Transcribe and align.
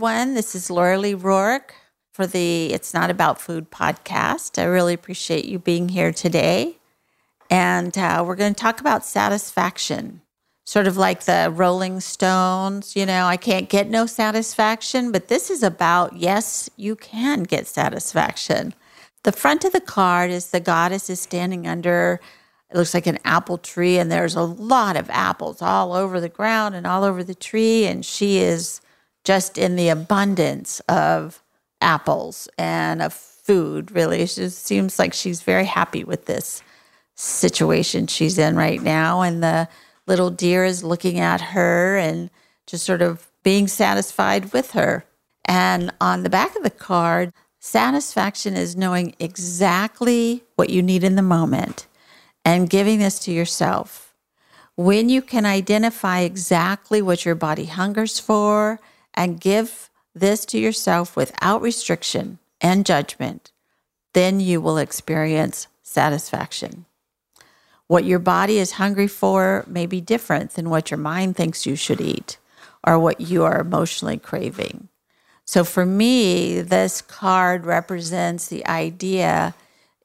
Everyone. 0.00 0.32
This 0.32 0.54
is 0.54 0.70
Laura 0.70 0.96
Lee 0.96 1.12
Rourke 1.12 1.74
for 2.10 2.26
the 2.26 2.72
It's 2.72 2.94
Not 2.94 3.10
About 3.10 3.38
Food 3.38 3.70
podcast. 3.70 4.58
I 4.58 4.64
really 4.64 4.94
appreciate 4.94 5.44
you 5.44 5.58
being 5.58 5.90
here 5.90 6.10
today. 6.10 6.78
And 7.50 7.98
uh, 7.98 8.24
we're 8.26 8.34
going 8.34 8.54
to 8.54 8.58
talk 8.58 8.80
about 8.80 9.04
satisfaction, 9.04 10.22
sort 10.64 10.86
of 10.86 10.96
like 10.96 11.24
the 11.24 11.52
Rolling 11.54 12.00
Stones. 12.00 12.96
You 12.96 13.04
know, 13.04 13.26
I 13.26 13.36
can't 13.36 13.68
get 13.68 13.90
no 13.90 14.06
satisfaction, 14.06 15.12
but 15.12 15.28
this 15.28 15.50
is 15.50 15.62
about 15.62 16.16
yes, 16.16 16.70
you 16.78 16.96
can 16.96 17.42
get 17.42 17.66
satisfaction. 17.66 18.72
The 19.24 19.32
front 19.32 19.66
of 19.66 19.72
the 19.72 19.82
card 19.82 20.30
is 20.30 20.46
the 20.46 20.60
goddess 20.60 21.10
is 21.10 21.20
standing 21.20 21.66
under 21.66 22.20
it 22.70 22.76
looks 22.76 22.94
like 22.94 23.06
an 23.06 23.18
apple 23.26 23.58
tree 23.58 23.98
and 23.98 24.10
there's 24.10 24.36
a 24.36 24.42
lot 24.42 24.96
of 24.96 25.10
apples 25.10 25.60
all 25.60 25.92
over 25.92 26.20
the 26.20 26.30
ground 26.30 26.74
and 26.74 26.86
all 26.86 27.04
over 27.04 27.22
the 27.22 27.34
tree 27.34 27.84
and 27.84 28.06
she 28.06 28.38
is 28.38 28.80
just 29.24 29.58
in 29.58 29.76
the 29.76 29.88
abundance 29.88 30.80
of 30.88 31.42
apples 31.80 32.48
and 32.58 33.02
of 33.02 33.12
food, 33.12 33.90
really. 33.92 34.20
It 34.22 34.28
just 34.28 34.64
seems 34.64 34.98
like 34.98 35.12
she's 35.12 35.42
very 35.42 35.64
happy 35.64 36.04
with 36.04 36.26
this 36.26 36.62
situation 37.14 38.06
she's 38.06 38.38
in 38.38 38.56
right 38.56 38.82
now. 38.82 39.20
And 39.22 39.42
the 39.42 39.68
little 40.06 40.30
deer 40.30 40.64
is 40.64 40.84
looking 40.84 41.20
at 41.20 41.40
her 41.40 41.96
and 41.96 42.30
just 42.66 42.84
sort 42.84 43.02
of 43.02 43.28
being 43.42 43.68
satisfied 43.68 44.52
with 44.52 44.72
her. 44.72 45.04
And 45.44 45.92
on 46.00 46.22
the 46.22 46.30
back 46.30 46.56
of 46.56 46.62
the 46.62 46.70
card, 46.70 47.32
satisfaction 47.58 48.54
is 48.54 48.76
knowing 48.76 49.14
exactly 49.18 50.44
what 50.56 50.70
you 50.70 50.82
need 50.82 51.04
in 51.04 51.16
the 51.16 51.22
moment 51.22 51.86
and 52.44 52.70
giving 52.70 52.98
this 52.98 53.18
to 53.20 53.32
yourself. 53.32 54.14
When 54.76 55.08
you 55.08 55.20
can 55.20 55.44
identify 55.44 56.20
exactly 56.20 57.02
what 57.02 57.24
your 57.24 57.34
body 57.34 57.66
hungers 57.66 58.18
for 58.18 58.80
and 59.14 59.40
give 59.40 59.90
this 60.14 60.44
to 60.46 60.58
yourself 60.58 61.16
without 61.16 61.62
restriction 61.62 62.38
and 62.60 62.84
judgment, 62.86 63.52
then 64.12 64.40
you 64.40 64.60
will 64.60 64.78
experience 64.78 65.66
satisfaction. 65.82 66.84
What 67.86 68.04
your 68.04 68.18
body 68.18 68.58
is 68.58 68.72
hungry 68.72 69.08
for 69.08 69.64
may 69.66 69.86
be 69.86 70.00
different 70.00 70.52
than 70.52 70.70
what 70.70 70.90
your 70.90 70.98
mind 70.98 71.36
thinks 71.36 71.66
you 71.66 71.74
should 71.74 72.00
eat 72.00 72.38
or 72.86 72.98
what 72.98 73.20
you 73.20 73.42
are 73.44 73.60
emotionally 73.60 74.16
craving. 74.16 74.88
So 75.44 75.64
for 75.64 75.84
me, 75.84 76.60
this 76.60 77.02
card 77.02 77.66
represents 77.66 78.46
the 78.46 78.64
idea 78.66 79.54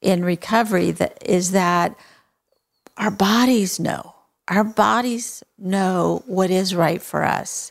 in 0.02 0.24
recovery 0.24 0.90
that 0.90 1.22
is 1.24 1.52
that 1.52 1.96
our 2.96 3.10
bodies 3.10 3.78
know. 3.78 4.14
Our 4.48 4.64
bodies 4.64 5.44
know 5.58 6.22
what 6.26 6.50
is 6.50 6.74
right 6.74 7.00
for 7.02 7.24
us. 7.24 7.70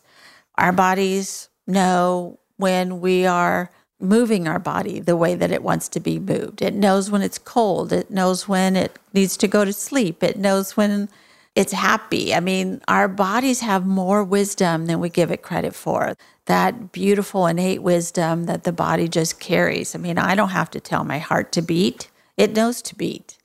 Our 0.57 0.71
bodies 0.71 1.49
know 1.67 2.39
when 2.57 3.01
we 3.01 3.25
are 3.25 3.71
moving 3.99 4.47
our 4.47 4.59
body 4.59 4.99
the 4.99 5.17
way 5.17 5.35
that 5.35 5.51
it 5.51 5.63
wants 5.63 5.87
to 5.89 5.99
be 5.99 6.19
moved. 6.19 6.61
It 6.61 6.73
knows 6.73 7.09
when 7.09 7.21
it's 7.21 7.37
cold. 7.37 7.93
It 7.93 8.11
knows 8.11 8.47
when 8.47 8.75
it 8.75 8.99
needs 9.13 9.37
to 9.37 9.47
go 9.47 9.65
to 9.65 9.73
sleep. 9.73 10.21
It 10.23 10.37
knows 10.37 10.75
when 10.75 11.09
it's 11.55 11.71
happy. 11.71 12.35
I 12.35 12.41
mean, 12.41 12.81
our 12.87 13.07
bodies 13.07 13.61
have 13.61 13.85
more 13.85 14.23
wisdom 14.23 14.87
than 14.87 14.99
we 14.99 15.09
give 15.09 15.31
it 15.31 15.41
credit 15.41 15.73
for. 15.73 16.15
That 16.45 16.91
beautiful 16.91 17.47
innate 17.47 17.81
wisdom 17.81 18.43
that 18.45 18.65
the 18.65 18.73
body 18.73 19.07
just 19.07 19.39
carries. 19.39 19.95
I 19.95 19.97
mean, 19.97 20.17
I 20.17 20.35
don't 20.35 20.49
have 20.49 20.69
to 20.71 20.79
tell 20.79 21.03
my 21.05 21.17
heart 21.17 21.51
to 21.53 21.61
beat, 21.61 22.09
it 22.37 22.53
knows 22.53 22.81
to 22.83 22.95
beat. 22.95 23.37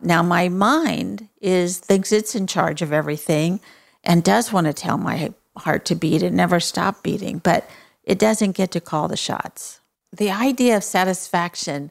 Now, 0.00 0.22
my 0.22 0.48
mind 0.48 1.28
is 1.40 1.78
thinks 1.78 2.12
it's 2.12 2.34
in 2.34 2.46
charge 2.46 2.82
of 2.82 2.92
everything 2.92 3.60
and 4.02 4.22
does 4.22 4.52
want 4.52 4.66
to 4.66 4.72
tell 4.72 4.98
my 4.98 5.16
heart 5.56 5.84
to 5.86 5.94
beat 5.94 6.22
and 6.22 6.36
never 6.36 6.60
stop 6.60 7.02
beating, 7.02 7.38
but 7.38 7.68
it 8.02 8.18
doesn't 8.18 8.52
get 8.52 8.70
to 8.72 8.80
call 8.80 9.08
the 9.08 9.16
shots. 9.16 9.80
The 10.12 10.30
idea 10.30 10.76
of 10.76 10.84
satisfaction 10.84 11.90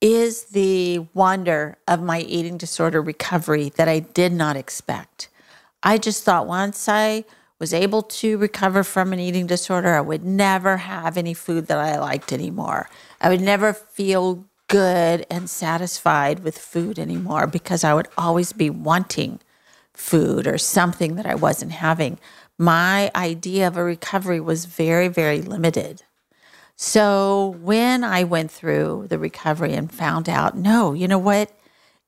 is 0.00 0.46
the 0.46 1.06
wonder 1.14 1.76
of 1.86 2.02
my 2.02 2.20
eating 2.20 2.58
disorder 2.58 3.00
recovery 3.00 3.70
that 3.76 3.88
I 3.88 4.00
did 4.00 4.32
not 4.32 4.56
expect. 4.56 5.28
I 5.82 5.98
just 5.98 6.24
thought 6.24 6.46
once 6.46 6.88
I 6.88 7.24
was 7.60 7.72
able 7.72 8.02
to 8.02 8.36
recover 8.38 8.82
from 8.82 9.12
an 9.12 9.20
eating 9.20 9.46
disorder, 9.46 9.94
I 9.94 10.00
would 10.00 10.24
never 10.24 10.78
have 10.78 11.16
any 11.16 11.34
food 11.34 11.68
that 11.68 11.78
I 11.78 11.98
liked 12.00 12.32
anymore. 12.32 12.90
I 13.20 13.28
would 13.28 13.40
never 13.40 13.72
feel 13.72 14.44
good 14.66 15.24
and 15.30 15.48
satisfied 15.48 16.40
with 16.40 16.58
food 16.58 16.98
anymore 16.98 17.46
because 17.46 17.84
I 17.84 17.94
would 17.94 18.08
always 18.18 18.52
be 18.52 18.70
wanting 18.70 19.38
food 19.92 20.46
or 20.46 20.58
something 20.58 21.14
that 21.16 21.26
I 21.26 21.34
wasn't 21.34 21.72
having 21.72 22.18
my 22.62 23.10
idea 23.16 23.66
of 23.66 23.76
a 23.76 23.82
recovery 23.82 24.38
was 24.38 24.66
very, 24.66 25.08
very 25.08 25.42
limited. 25.42 26.04
So 26.76 27.56
when 27.60 28.04
I 28.04 28.22
went 28.22 28.52
through 28.52 29.06
the 29.08 29.18
recovery 29.18 29.72
and 29.72 29.92
found 29.92 30.28
out, 30.28 30.56
no, 30.56 30.92
you 30.92 31.08
know 31.08 31.18
what? 31.18 31.50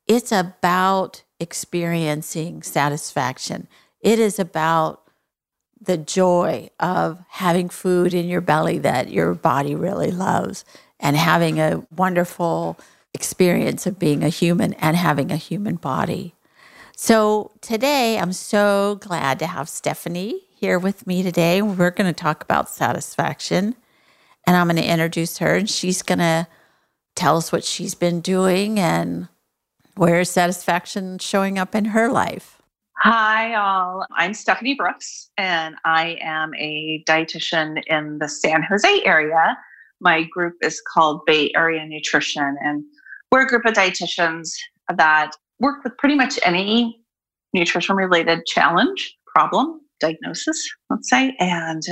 It's 0.06 0.30
about 0.30 1.24
experiencing 1.40 2.62
satisfaction. 2.62 3.66
It 4.00 4.20
is 4.20 4.38
about 4.38 5.02
the 5.80 5.96
joy 5.98 6.70
of 6.78 7.20
having 7.30 7.68
food 7.68 8.14
in 8.14 8.28
your 8.28 8.40
belly 8.40 8.78
that 8.78 9.10
your 9.10 9.34
body 9.34 9.74
really 9.74 10.12
loves 10.12 10.64
and 11.00 11.16
having 11.16 11.58
a 11.58 11.84
wonderful 11.94 12.78
experience 13.12 13.88
of 13.88 13.98
being 13.98 14.22
a 14.22 14.28
human 14.28 14.74
and 14.74 14.96
having 14.96 15.32
a 15.32 15.36
human 15.36 15.74
body. 15.74 16.36
So 16.96 17.50
today, 17.60 18.18
I'm 18.20 18.32
so 18.32 18.98
glad 19.00 19.40
to 19.40 19.48
have 19.48 19.68
Stephanie 19.68 20.43
here 20.64 20.78
with 20.78 21.06
me 21.06 21.22
today. 21.22 21.60
We're 21.60 21.90
going 21.90 22.06
to 22.10 22.18
talk 22.18 22.42
about 22.42 22.70
satisfaction, 22.70 23.76
and 24.46 24.56
I'm 24.56 24.66
going 24.66 24.76
to 24.76 24.82
introduce 24.82 25.36
her, 25.36 25.56
and 25.56 25.68
she's 25.68 26.00
going 26.00 26.20
to 26.20 26.48
tell 27.14 27.36
us 27.36 27.52
what 27.52 27.64
she's 27.64 27.94
been 27.94 28.22
doing 28.22 28.80
and 28.80 29.28
where 29.96 30.20
is 30.20 30.30
satisfaction 30.30 31.18
showing 31.18 31.58
up 31.58 31.74
in 31.74 31.84
her 31.84 32.10
life. 32.10 32.62
Hi, 32.96 33.54
all. 33.54 34.06
I'm 34.12 34.32
Stephanie 34.32 34.74
Brooks, 34.74 35.28
and 35.36 35.74
I 35.84 36.16
am 36.22 36.54
a 36.54 37.04
dietitian 37.06 37.82
in 37.88 38.18
the 38.18 38.28
San 38.30 38.62
Jose 38.62 39.02
area. 39.04 39.58
My 40.00 40.22
group 40.22 40.54
is 40.62 40.80
called 40.94 41.26
Bay 41.26 41.52
Area 41.54 41.84
Nutrition, 41.84 42.56
and 42.64 42.82
we're 43.30 43.42
a 43.42 43.46
group 43.46 43.66
of 43.66 43.74
dietitians 43.74 44.54
that 44.96 45.32
work 45.60 45.84
with 45.84 45.94
pretty 45.98 46.14
much 46.14 46.38
any 46.42 47.04
nutrition 47.52 47.96
related 47.96 48.46
challenge, 48.46 49.14
problem, 49.26 49.82
diagnosis, 50.00 50.68
let's 50.90 51.08
say. 51.08 51.34
And 51.38 51.82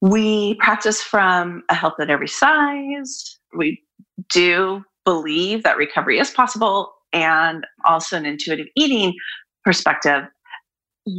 we 0.00 0.54
practice 0.54 1.02
from 1.02 1.62
a 1.68 1.74
health 1.74 1.94
at 2.00 2.10
every 2.10 2.28
size. 2.28 3.38
We 3.56 3.82
do 4.28 4.82
believe 5.04 5.62
that 5.62 5.76
recovery 5.76 6.18
is 6.18 6.30
possible 6.30 6.92
and 7.12 7.66
also 7.84 8.16
an 8.16 8.26
intuitive 8.26 8.66
eating 8.76 9.14
perspective 9.64 10.24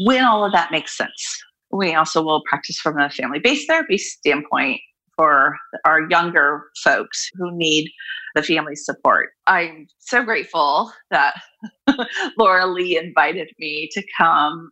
when 0.05 0.23
all 0.23 0.45
of 0.45 0.51
that 0.53 0.71
makes 0.71 0.97
sense. 0.97 1.43
We 1.71 1.95
also 1.95 2.21
will 2.21 2.41
practice 2.49 2.79
from 2.79 2.99
a 2.99 3.09
family 3.09 3.39
based 3.39 3.67
therapy 3.67 3.97
standpoint 3.97 4.81
for 5.15 5.57
our 5.85 6.09
younger 6.09 6.63
folks 6.83 7.29
who 7.35 7.55
need 7.55 7.89
the 8.35 8.43
family 8.43 8.75
support. 8.75 9.29
I'm 9.47 9.87
so 9.99 10.23
grateful 10.23 10.91
that 11.11 11.35
Laura 12.37 12.65
Lee 12.67 12.97
invited 12.97 13.49
me 13.59 13.89
to 13.91 14.03
come 14.17 14.71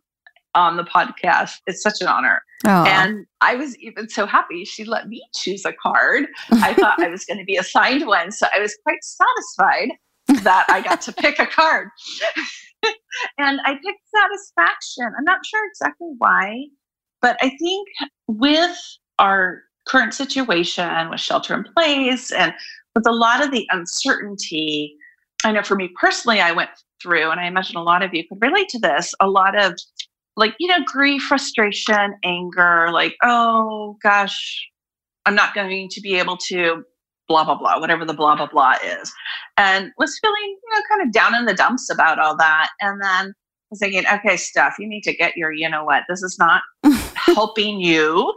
on 0.54 0.76
the 0.76 0.84
podcast. 0.84 1.56
It's 1.66 1.82
such 1.82 2.00
an 2.00 2.08
honor. 2.08 2.42
Aww. 2.64 2.86
And 2.86 3.26
I 3.40 3.54
was 3.54 3.76
even 3.78 4.08
so 4.08 4.26
happy 4.26 4.64
she 4.64 4.84
let 4.84 5.08
me 5.08 5.22
choose 5.34 5.64
a 5.64 5.72
card. 5.72 6.26
I 6.52 6.74
thought 6.74 7.02
I 7.02 7.08
was 7.08 7.24
going 7.24 7.38
to 7.38 7.44
be 7.44 7.56
assigned 7.56 8.06
one. 8.06 8.30
So 8.32 8.46
I 8.54 8.60
was 8.60 8.76
quite 8.82 9.02
satisfied 9.02 9.90
that 10.44 10.66
I 10.68 10.80
got 10.80 11.00
to 11.02 11.12
pick 11.12 11.38
a 11.38 11.46
card. 11.46 11.88
and 13.38 13.60
I 13.64 13.74
picked 13.74 14.00
satisfaction. 14.14 15.12
I'm 15.16 15.24
not 15.24 15.44
sure 15.44 15.66
exactly 15.68 16.12
why, 16.18 16.66
but 17.22 17.36
I 17.40 17.50
think 17.58 17.88
with 18.28 18.76
our 19.18 19.62
current 19.86 20.14
situation 20.14 21.10
with 21.10 21.20
shelter 21.20 21.54
in 21.54 21.64
place 21.74 22.32
and 22.32 22.52
with 22.94 23.06
a 23.06 23.12
lot 23.12 23.42
of 23.42 23.50
the 23.50 23.66
uncertainty, 23.70 24.96
I 25.44 25.52
know 25.52 25.62
for 25.62 25.76
me 25.76 25.90
personally, 25.98 26.40
I 26.40 26.52
went 26.52 26.70
through, 27.02 27.30
and 27.30 27.40
I 27.40 27.46
imagine 27.46 27.76
a 27.76 27.82
lot 27.82 28.02
of 28.02 28.12
you 28.12 28.24
could 28.28 28.40
relate 28.42 28.68
to 28.70 28.78
this, 28.78 29.14
a 29.20 29.28
lot 29.28 29.58
of 29.58 29.74
like, 30.36 30.54
you 30.58 30.68
know, 30.68 30.82
grief, 30.86 31.22
frustration, 31.22 32.14
anger, 32.24 32.88
like, 32.92 33.16
oh 33.22 33.96
gosh, 34.02 34.68
I'm 35.26 35.34
not 35.34 35.54
going 35.54 35.88
to 35.90 36.00
be 36.00 36.18
able 36.18 36.36
to 36.48 36.84
blah, 37.28 37.44
blah, 37.44 37.56
blah, 37.56 37.78
whatever 37.78 38.04
the 38.04 38.14
blah, 38.14 38.36
blah, 38.36 38.48
blah 38.48 38.74
is. 38.84 39.12
And 39.56 39.92
was 39.98 40.18
feeling, 40.20 40.36
you 40.62 40.74
know, 40.74 40.80
kind 40.90 41.02
of 41.02 41.12
down 41.12 41.34
in 41.34 41.44
the 41.44 41.54
dumps 41.54 41.88
about 41.90 42.18
all 42.18 42.36
that. 42.36 42.70
And 42.80 43.00
then 43.02 43.34
was 43.70 43.78
thinking, 43.78 44.04
okay, 44.12 44.36
Steph, 44.36 44.78
you 44.78 44.88
need 44.88 45.02
to 45.02 45.14
get 45.14 45.36
your, 45.36 45.52
you 45.52 45.68
know 45.68 45.84
what, 45.84 46.02
this 46.08 46.22
is 46.22 46.36
not 46.38 46.62
helping 47.14 47.80
you. 47.80 48.34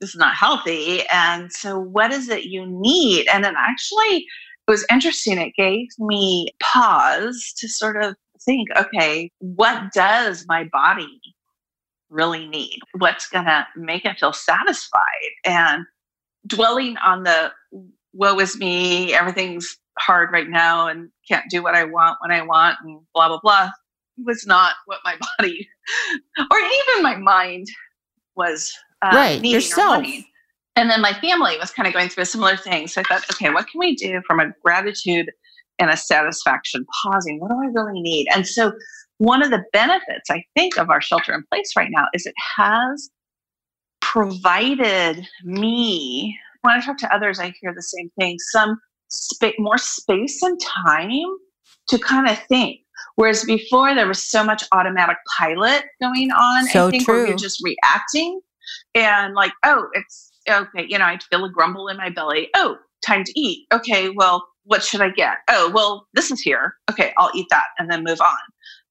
This 0.00 0.10
is 0.10 0.16
not 0.16 0.36
healthy. 0.36 1.02
And 1.10 1.52
so, 1.52 1.78
what 1.78 2.12
is 2.12 2.28
it 2.28 2.44
you 2.44 2.64
need? 2.66 3.26
And 3.28 3.42
then 3.42 3.54
actually, 3.58 4.18
it 4.18 4.70
was 4.70 4.86
interesting. 4.90 5.38
It 5.38 5.54
gave 5.56 5.88
me 5.98 6.48
pause 6.62 7.52
to 7.58 7.68
sort 7.68 8.00
of 8.02 8.14
think, 8.44 8.68
okay, 8.76 9.30
what 9.38 9.92
does 9.92 10.44
my 10.48 10.64
body 10.72 11.20
really 12.10 12.46
need? 12.46 12.78
What's 12.98 13.28
going 13.28 13.44
to 13.44 13.66
make 13.76 14.04
it 14.04 14.18
feel 14.18 14.32
satisfied? 14.32 15.02
And 15.44 15.84
dwelling 16.46 16.96
on 16.98 17.24
the 17.24 17.52
woe 18.12 18.38
is 18.38 18.56
me, 18.56 19.14
everything's 19.14 19.78
hard 19.98 20.30
right 20.32 20.48
now 20.48 20.88
and 20.88 21.10
can't 21.28 21.48
do 21.50 21.62
what 21.62 21.74
I 21.74 21.84
want 21.84 22.18
when 22.20 22.30
I 22.30 22.42
want 22.42 22.76
and 22.84 23.00
blah, 23.14 23.28
blah, 23.28 23.40
blah 23.42 23.70
was 24.24 24.46
not 24.46 24.74
what 24.86 24.98
my 25.04 25.16
body 25.38 25.68
or 26.50 26.58
even 26.58 27.02
my 27.02 27.16
mind 27.16 27.66
was 28.36 28.72
uh, 29.02 29.10
right 29.12 29.44
yourself 29.44 30.04
and 30.76 30.90
then 30.90 31.00
my 31.00 31.12
family 31.14 31.56
was 31.58 31.70
kind 31.70 31.86
of 31.86 31.92
going 31.92 32.08
through 32.08 32.22
a 32.22 32.26
similar 32.26 32.56
thing 32.56 32.86
so 32.86 33.00
i 33.00 33.04
thought 33.04 33.24
okay 33.32 33.50
what 33.50 33.66
can 33.68 33.78
we 33.78 33.94
do 33.94 34.20
from 34.26 34.40
a 34.40 34.52
gratitude 34.62 35.30
and 35.78 35.90
a 35.90 35.96
satisfaction 35.96 36.84
pausing 37.02 37.38
what 37.40 37.50
do 37.50 37.56
i 37.56 37.66
really 37.66 38.00
need 38.00 38.26
and 38.34 38.46
so 38.46 38.72
one 39.18 39.42
of 39.42 39.50
the 39.50 39.62
benefits 39.72 40.30
i 40.30 40.42
think 40.54 40.78
of 40.78 40.90
our 40.90 41.00
shelter 41.00 41.34
in 41.34 41.42
place 41.50 41.72
right 41.76 41.90
now 41.90 42.06
is 42.14 42.26
it 42.26 42.34
has 42.56 43.10
provided 44.00 45.26
me 45.44 46.38
when 46.62 46.74
i 46.74 46.80
talk 46.80 46.96
to 46.96 47.14
others 47.14 47.38
i 47.38 47.52
hear 47.60 47.74
the 47.74 47.82
same 47.82 48.10
thing 48.18 48.36
some 48.38 48.78
spa- 49.08 49.52
more 49.58 49.78
space 49.78 50.42
and 50.42 50.60
time 50.60 51.26
to 51.88 51.98
kind 51.98 52.28
of 52.28 52.38
think 52.44 52.80
Whereas 53.18 53.44
before 53.44 53.96
there 53.96 54.06
was 54.06 54.22
so 54.22 54.44
much 54.44 54.62
automatic 54.70 55.16
pilot 55.36 55.84
going 56.00 56.30
on. 56.30 56.66
So 56.66 56.86
I 56.86 56.90
think 56.92 57.04
true. 57.04 57.14
where 57.14 57.26
you're 57.26 57.36
just 57.36 57.60
reacting 57.64 58.40
and 58.94 59.34
like, 59.34 59.52
oh, 59.64 59.88
it's 59.94 60.30
okay, 60.48 60.86
you 60.88 60.98
know, 60.98 61.04
I 61.04 61.18
feel 61.28 61.44
a 61.44 61.50
grumble 61.50 61.88
in 61.88 61.96
my 61.96 62.10
belly. 62.10 62.48
Oh, 62.54 62.76
time 63.04 63.24
to 63.24 63.40
eat. 63.40 63.66
Okay, 63.72 64.10
well, 64.10 64.46
what 64.68 64.84
should 64.84 65.00
I 65.00 65.10
get? 65.10 65.38
Oh, 65.48 65.70
well, 65.74 66.06
this 66.14 66.30
is 66.30 66.40
here. 66.40 66.74
Okay, 66.90 67.12
I'll 67.16 67.32
eat 67.34 67.46
that 67.50 67.64
and 67.78 67.90
then 67.90 68.04
move 68.04 68.20
on. 68.20 68.36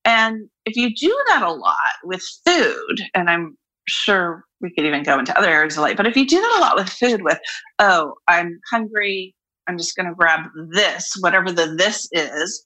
And 0.05 0.49
if 0.65 0.75
you 0.75 0.93
do 0.93 1.15
that 1.29 1.43
a 1.43 1.51
lot 1.51 1.93
with 2.03 2.21
food, 2.45 3.01
and 3.13 3.29
I'm 3.29 3.57
sure 3.87 4.43
we 4.59 4.73
could 4.73 4.85
even 4.85 5.03
go 5.03 5.19
into 5.19 5.37
other 5.37 5.49
areas 5.49 5.77
of 5.77 5.83
life, 5.83 5.97
but 5.97 6.07
if 6.07 6.17
you 6.17 6.25
do 6.25 6.41
that 6.41 6.55
a 6.57 6.61
lot 6.61 6.75
with 6.75 6.89
food, 6.89 7.21
with, 7.21 7.39
oh, 7.79 8.15
I'm 8.27 8.59
hungry, 8.71 9.35
I'm 9.67 9.77
just 9.77 9.95
going 9.95 10.07
to 10.07 10.15
grab 10.15 10.49
this, 10.71 11.15
whatever 11.19 11.51
the 11.51 11.75
this 11.77 12.07
is, 12.11 12.65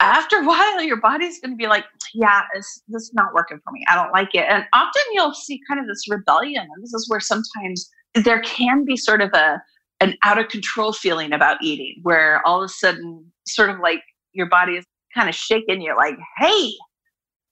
after 0.00 0.38
a 0.38 0.44
while, 0.44 0.82
your 0.82 1.00
body's 1.00 1.40
going 1.40 1.52
to 1.52 1.56
be 1.56 1.68
like, 1.68 1.84
yeah, 2.12 2.42
this 2.54 2.82
is 2.92 3.12
not 3.14 3.32
working 3.32 3.60
for 3.64 3.72
me. 3.72 3.84
I 3.88 3.94
don't 3.94 4.12
like 4.12 4.34
it. 4.34 4.44
And 4.48 4.64
often 4.72 5.02
you'll 5.12 5.32
see 5.32 5.60
kind 5.68 5.80
of 5.80 5.86
this 5.86 6.08
rebellion. 6.08 6.62
And 6.62 6.82
this 6.82 6.92
is 6.92 7.08
where 7.08 7.20
sometimes 7.20 7.88
there 8.16 8.40
can 8.40 8.84
be 8.84 8.96
sort 8.96 9.22
of 9.22 9.30
a, 9.32 9.62
an 10.02 10.16
out 10.24 10.38
of 10.38 10.48
control 10.48 10.92
feeling 10.92 11.32
about 11.32 11.62
eating, 11.62 12.00
where 12.02 12.44
all 12.44 12.60
of 12.62 12.66
a 12.66 12.68
sudden, 12.68 13.24
sort 13.46 13.70
of 13.70 13.78
like 13.78 14.02
your 14.32 14.48
body 14.48 14.72
is 14.72 14.84
kind 15.14 15.28
of 15.28 15.34
shaking 15.34 15.80
You're 15.80 15.96
like, 15.96 16.16
hey, 16.38 16.72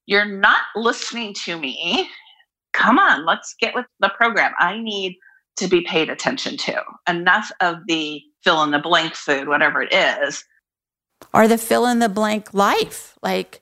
you're 0.07 0.25
not 0.25 0.63
listening 0.75 1.33
to 1.45 1.59
me. 1.59 2.11
Come 2.73 2.99
on, 2.99 3.25
let's 3.25 3.55
get 3.61 3.75
with 3.75 3.87
the 4.01 4.11
program. 4.17 4.53
I 4.59 4.81
need 4.81 5.17
to 5.57 5.69
be 5.69 5.83
paid 5.83 6.11
attention 6.11 6.57
to. 6.57 6.83
Enough 7.09 7.51
of 7.61 7.77
the 7.87 8.21
fill 8.43 8.63
in 8.65 8.73
the 8.73 8.79
blank 8.79 9.15
food, 9.15 9.47
whatever 9.47 9.83
it 9.83 9.93
is, 9.93 10.45
or 11.33 11.47
the 11.47 11.59
fill 11.59 11.87
in 11.87 12.01
the 12.01 12.09
blank 12.09 12.53
life. 12.53 13.17
Like, 13.23 13.61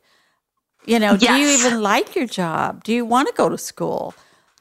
you 0.87 0.99
know, 0.99 1.17
yes. 1.20 1.20
do 1.20 1.32
you 1.34 1.49
even 1.49 1.82
like 1.82 2.14
your 2.14 2.26
job? 2.26 2.84
Do 2.84 2.93
you 2.94 3.05
want 3.05 3.29
to 3.29 3.34
go 3.34 3.49
to 3.49 3.58
school? 3.58 4.14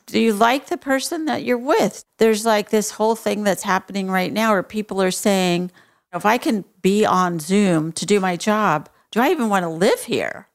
Do 0.08 0.20
you 0.20 0.34
like 0.34 0.68
the 0.68 0.78
person 0.78 1.26
that 1.26 1.44
you're 1.44 1.58
with? 1.58 2.04
There's 2.18 2.46
like 2.46 2.70
this 2.70 2.92
whole 2.92 3.16
thing 3.16 3.44
that's 3.44 3.64
happening 3.64 4.10
right 4.10 4.32
now 4.32 4.52
where 4.52 4.64
people 4.64 5.02
are 5.02 5.12
saying, 5.12 5.72
if 6.14 6.26
I 6.26 6.38
can 6.38 6.64
be 6.82 7.06
on 7.06 7.40
Zoom 7.40 7.92
to 7.94 8.06
do 8.06 8.20
my 8.20 8.38
job, 8.38 8.90
do 9.12 9.20
I 9.20 9.30
even 9.30 9.50
want 9.50 9.64
to 9.64 9.70
live 9.70 10.04
here? 10.04 10.48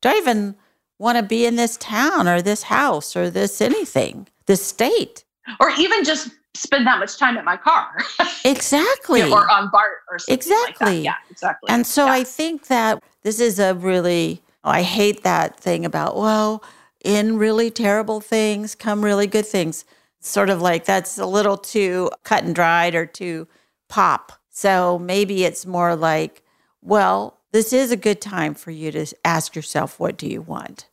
Do 0.00 0.08
I 0.08 0.14
even 0.14 0.56
want 0.98 1.18
to 1.18 1.22
be 1.22 1.44
in 1.46 1.56
this 1.56 1.76
town 1.76 2.26
or 2.26 2.40
this 2.40 2.64
house 2.64 3.14
or 3.14 3.28
this 3.28 3.60
anything, 3.60 4.26
this 4.46 4.64
state? 4.64 5.24
Or 5.60 5.70
even 5.70 6.04
just 6.04 6.30
spend 6.54 6.86
that 6.86 6.98
much 6.98 7.18
time 7.18 7.36
at 7.36 7.44
my 7.44 7.56
car. 7.56 8.02
exactly. 8.44 9.20
You 9.20 9.26
know, 9.26 9.36
or 9.36 9.50
on 9.50 9.70
BART 9.70 9.98
or 10.10 10.18
something 10.18 10.34
Exactly. 10.34 10.96
Like 10.96 11.04
yeah, 11.04 11.14
exactly. 11.30 11.68
And 11.68 11.86
so 11.86 12.06
yeah. 12.06 12.12
I 12.12 12.24
think 12.24 12.68
that 12.68 13.02
this 13.22 13.40
is 13.40 13.58
a 13.58 13.74
really, 13.74 14.42
oh, 14.64 14.70
I 14.70 14.82
hate 14.82 15.24
that 15.24 15.58
thing 15.60 15.84
about, 15.84 16.16
well, 16.16 16.62
in 17.04 17.36
really 17.36 17.70
terrible 17.70 18.20
things 18.20 18.74
come 18.74 19.04
really 19.04 19.28
good 19.28 19.46
things. 19.46 19.84
Sort 20.20 20.50
of 20.50 20.60
like 20.60 20.86
that's 20.86 21.18
a 21.18 21.26
little 21.26 21.58
too 21.58 22.10
cut 22.24 22.44
and 22.44 22.54
dried 22.54 22.94
or 22.94 23.06
too 23.06 23.46
pop. 23.88 24.32
So 24.50 24.98
maybe 24.98 25.44
it's 25.44 25.66
more 25.66 25.94
like, 25.94 26.42
well, 26.80 27.38
this 27.52 27.72
is 27.72 27.92
a 27.92 27.96
good 27.96 28.20
time 28.20 28.54
for 28.54 28.70
you 28.70 28.90
to 28.90 29.06
ask 29.24 29.54
yourself, 29.54 30.00
what 30.00 30.16
do 30.16 30.26
you 30.26 30.40
want? 30.40 30.88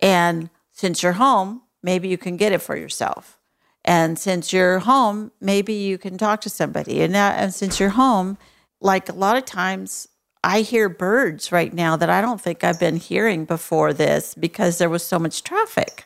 And 0.00 0.50
since 0.72 1.02
you're 1.02 1.12
home, 1.12 1.62
maybe 1.82 2.08
you 2.08 2.18
can 2.18 2.36
get 2.36 2.52
it 2.52 2.60
for 2.60 2.76
yourself. 2.76 3.38
And 3.84 4.18
since 4.18 4.52
you're 4.52 4.80
home, 4.80 5.32
maybe 5.40 5.72
you 5.72 5.96
can 5.98 6.18
talk 6.18 6.40
to 6.42 6.50
somebody. 6.50 7.02
And, 7.02 7.14
that, 7.14 7.40
and 7.40 7.54
since 7.54 7.80
you're 7.80 7.90
home, 7.90 8.36
like 8.80 9.08
a 9.08 9.14
lot 9.14 9.36
of 9.36 9.44
times, 9.44 10.08
I 10.44 10.62
hear 10.62 10.88
birds 10.88 11.52
right 11.52 11.72
now 11.72 11.96
that 11.96 12.10
I 12.10 12.20
don't 12.20 12.40
think 12.40 12.64
I've 12.64 12.80
been 12.80 12.96
hearing 12.96 13.44
before 13.44 13.92
this 13.92 14.34
because 14.34 14.78
there 14.78 14.90
was 14.90 15.02
so 15.02 15.18
much 15.18 15.44
traffic. 15.44 16.04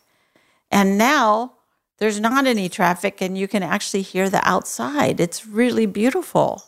And 0.71 0.99
now 0.99 1.55
there's 1.99 2.21
not 2.21 2.47
any 2.47 2.69
traffic 2.69 3.23
and 3.23 3.39
you 3.39 3.49
can 3.49 3.63
actually 3.63 4.03
hear 4.03 4.29
the 4.29 4.47
outside. 4.47 5.21
It's 5.21 5.47
really 5.47 5.87
beautiful. 5.87 6.65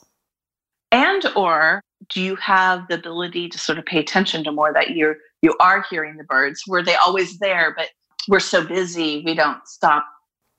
And 0.90 1.26
or 1.36 1.82
do 2.08 2.22
you 2.22 2.36
have 2.36 2.88
the 2.88 2.94
ability 2.94 3.48
to 3.50 3.58
sort 3.58 3.78
of 3.78 3.84
pay 3.84 3.98
attention 3.98 4.44
to 4.44 4.52
more 4.52 4.72
that 4.72 4.90
you're 4.90 5.16
you 5.42 5.54
are 5.60 5.84
hearing 5.90 6.16
the 6.16 6.24
birds? 6.24 6.62
Were 6.66 6.82
they 6.82 6.94
always 6.96 7.38
there, 7.38 7.74
but 7.76 7.88
we're 8.28 8.40
so 8.40 8.64
busy 8.64 9.22
we 9.24 9.34
don't 9.34 9.66
stop 9.68 10.06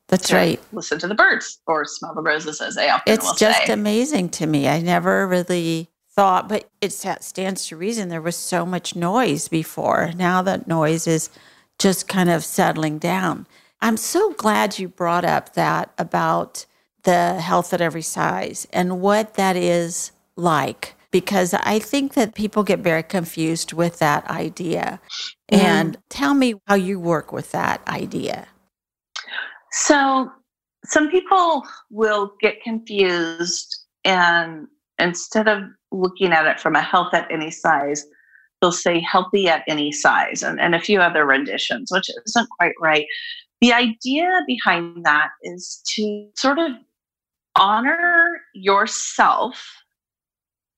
that's 0.09 0.33
right. 0.33 0.59
Listen 0.73 0.97
to 0.99 1.07
the 1.07 1.13
birds 1.13 1.59
or 1.67 1.85
smell 1.85 2.15
the 2.15 2.21
roses, 2.23 2.59
as 2.61 2.75
they 2.75 2.89
often 2.89 3.13
It's 3.13 3.31
just 3.35 3.67
say. 3.67 3.73
amazing 3.73 4.29
to 4.29 4.47
me. 4.47 4.67
I 4.67 4.81
never 4.81 5.27
really 5.27 5.87
thought, 6.19 6.49
but 6.49 6.69
it 6.81 6.91
stands 6.91 7.65
to 7.65 7.77
reason 7.77 8.09
there 8.09 8.21
was 8.21 8.35
so 8.35 8.65
much 8.65 8.93
noise 8.93 9.47
before. 9.47 10.11
Now 10.17 10.41
that 10.41 10.67
noise 10.67 11.07
is 11.07 11.29
just 11.77 12.09
kind 12.09 12.29
of 12.29 12.43
settling 12.43 12.99
down. 12.99 13.47
I'm 13.79 13.95
so 13.95 14.33
glad 14.33 14.77
you 14.77 14.89
brought 14.89 15.23
up 15.23 15.53
that 15.53 15.93
about 15.97 16.65
the 17.03 17.35
health 17.35 17.73
at 17.73 17.79
every 17.79 18.01
size 18.01 18.67
and 18.73 18.99
what 18.99 19.35
that 19.35 19.55
is 19.55 20.11
like 20.35 20.93
because 21.09 21.53
I 21.53 21.79
think 21.79 22.15
that 22.15 22.35
people 22.35 22.63
get 22.63 22.79
very 22.79 23.03
confused 23.03 23.71
with 23.71 23.99
that 23.99 24.29
idea. 24.29 24.99
Mm. 25.49 25.57
And 25.57 25.97
tell 26.09 26.33
me 26.33 26.55
how 26.67 26.75
you 26.75 26.99
work 26.99 27.31
with 27.31 27.53
that 27.53 27.81
idea. 27.88 28.49
So 29.71 30.29
some 30.83 31.09
people 31.09 31.65
will 31.89 32.33
get 32.41 32.61
confused 32.61 33.85
and 34.03 34.67
instead 34.99 35.47
of 35.47 35.63
looking 35.91 36.31
at 36.31 36.45
it 36.45 36.59
from 36.59 36.75
a 36.75 36.81
health 36.81 37.13
at 37.13 37.31
any 37.31 37.51
size, 37.51 38.05
they'll 38.61 38.71
say 38.71 38.99
healthy 38.99 39.47
at 39.47 39.63
any 39.67 39.91
size 39.91 40.43
and, 40.43 40.59
and 40.59 40.75
a 40.75 40.79
few 40.79 40.99
other 40.99 41.25
renditions, 41.25 41.91
which 41.91 42.09
isn't 42.25 42.49
quite 42.59 42.73
right. 42.79 43.05
The 43.61 43.73
idea 43.73 44.41
behind 44.47 45.05
that 45.05 45.29
is 45.43 45.81
to 45.95 46.29
sort 46.35 46.59
of 46.59 46.71
honor 47.55 48.41
yourself 48.53 49.61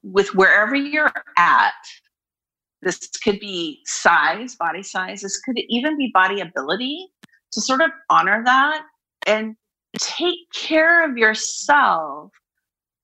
with 0.03 0.33
wherever 0.33 0.75
you're 0.75 1.11
at. 1.37 1.73
This 2.81 3.07
could 3.23 3.39
be 3.39 3.81
size, 3.85 4.55
body 4.55 4.81
size. 4.81 5.21
This 5.21 5.39
could 5.41 5.59
even 5.69 5.97
be 5.97 6.09
body 6.13 6.41
ability 6.41 7.07
to 7.51 7.61
sort 7.61 7.81
of 7.81 7.91
honor 8.09 8.41
that 8.43 8.83
and 9.27 9.55
take 9.99 10.39
care 10.55 11.07
of 11.07 11.17
yourself 11.17 12.31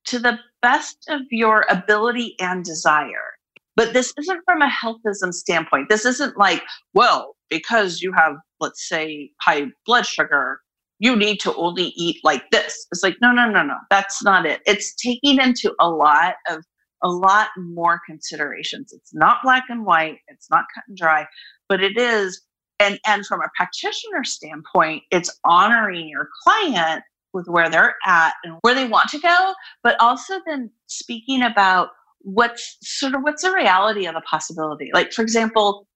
to 0.07 0.19
the 0.19 0.39
best 0.61 1.05
of 1.09 1.21
your 1.31 1.65
ability 1.69 2.35
and 2.39 2.63
desire. 2.63 3.35
But 3.75 3.93
this 3.93 4.13
isn't 4.17 4.41
from 4.45 4.61
a 4.61 4.69
healthism 4.69 5.33
standpoint. 5.33 5.89
This 5.89 6.05
isn't 6.05 6.37
like, 6.37 6.63
well, 6.93 7.35
because 7.49 8.01
you 8.01 8.11
have, 8.13 8.33
let's 8.59 8.87
say, 8.89 9.31
high 9.41 9.67
blood 9.85 10.05
sugar, 10.05 10.59
you 10.99 11.15
need 11.15 11.39
to 11.41 11.53
only 11.55 11.93
eat 11.95 12.17
like 12.23 12.43
this. 12.51 12.87
It's 12.91 13.03
like, 13.03 13.17
no, 13.21 13.31
no, 13.31 13.47
no, 13.49 13.63
no. 13.63 13.77
That's 13.91 14.23
not 14.23 14.45
it. 14.47 14.61
It's 14.65 14.95
taking 14.95 15.39
into 15.39 15.73
a 15.79 15.89
lot 15.89 16.35
of 16.49 16.63
a 17.03 17.09
lot 17.09 17.49
more 17.57 18.01
considerations. 18.07 18.91
It's 18.91 19.13
not 19.13 19.43
black 19.43 19.65
and 19.69 19.85
white, 19.85 20.17
it's 20.27 20.49
not 20.49 20.65
cut 20.73 20.83
and 20.87 20.97
dry, 20.97 21.27
but 21.69 21.83
it 21.83 21.97
is 21.97 22.41
And, 22.79 22.99
and 23.05 23.25
from 23.25 23.41
a 23.41 23.49
practitioner 23.55 24.23
standpoint, 24.23 25.03
it's 25.11 25.39
honoring 25.45 26.07
your 26.09 26.29
client 26.43 27.03
with 27.37 27.47
where 27.47 27.69
they're 27.69 27.95
at 28.05 28.33
and 28.43 28.55
where 28.61 28.75
they 28.75 28.87
want 28.87 29.09
to 29.09 29.19
go, 29.19 29.53
but 29.83 29.95
also 30.01 30.41
then 30.45 30.69
speaking 30.87 31.43
about 31.43 31.89
what's 32.21 32.77
sort 32.81 33.15
of 33.15 33.21
what's 33.21 33.43
the 33.43 33.51
reality 33.51 34.05
of 34.07 34.15
the 34.15 34.21
possibility. 34.21 34.89
Like, 34.93 35.13
for 35.13 35.21
example, 35.21 35.87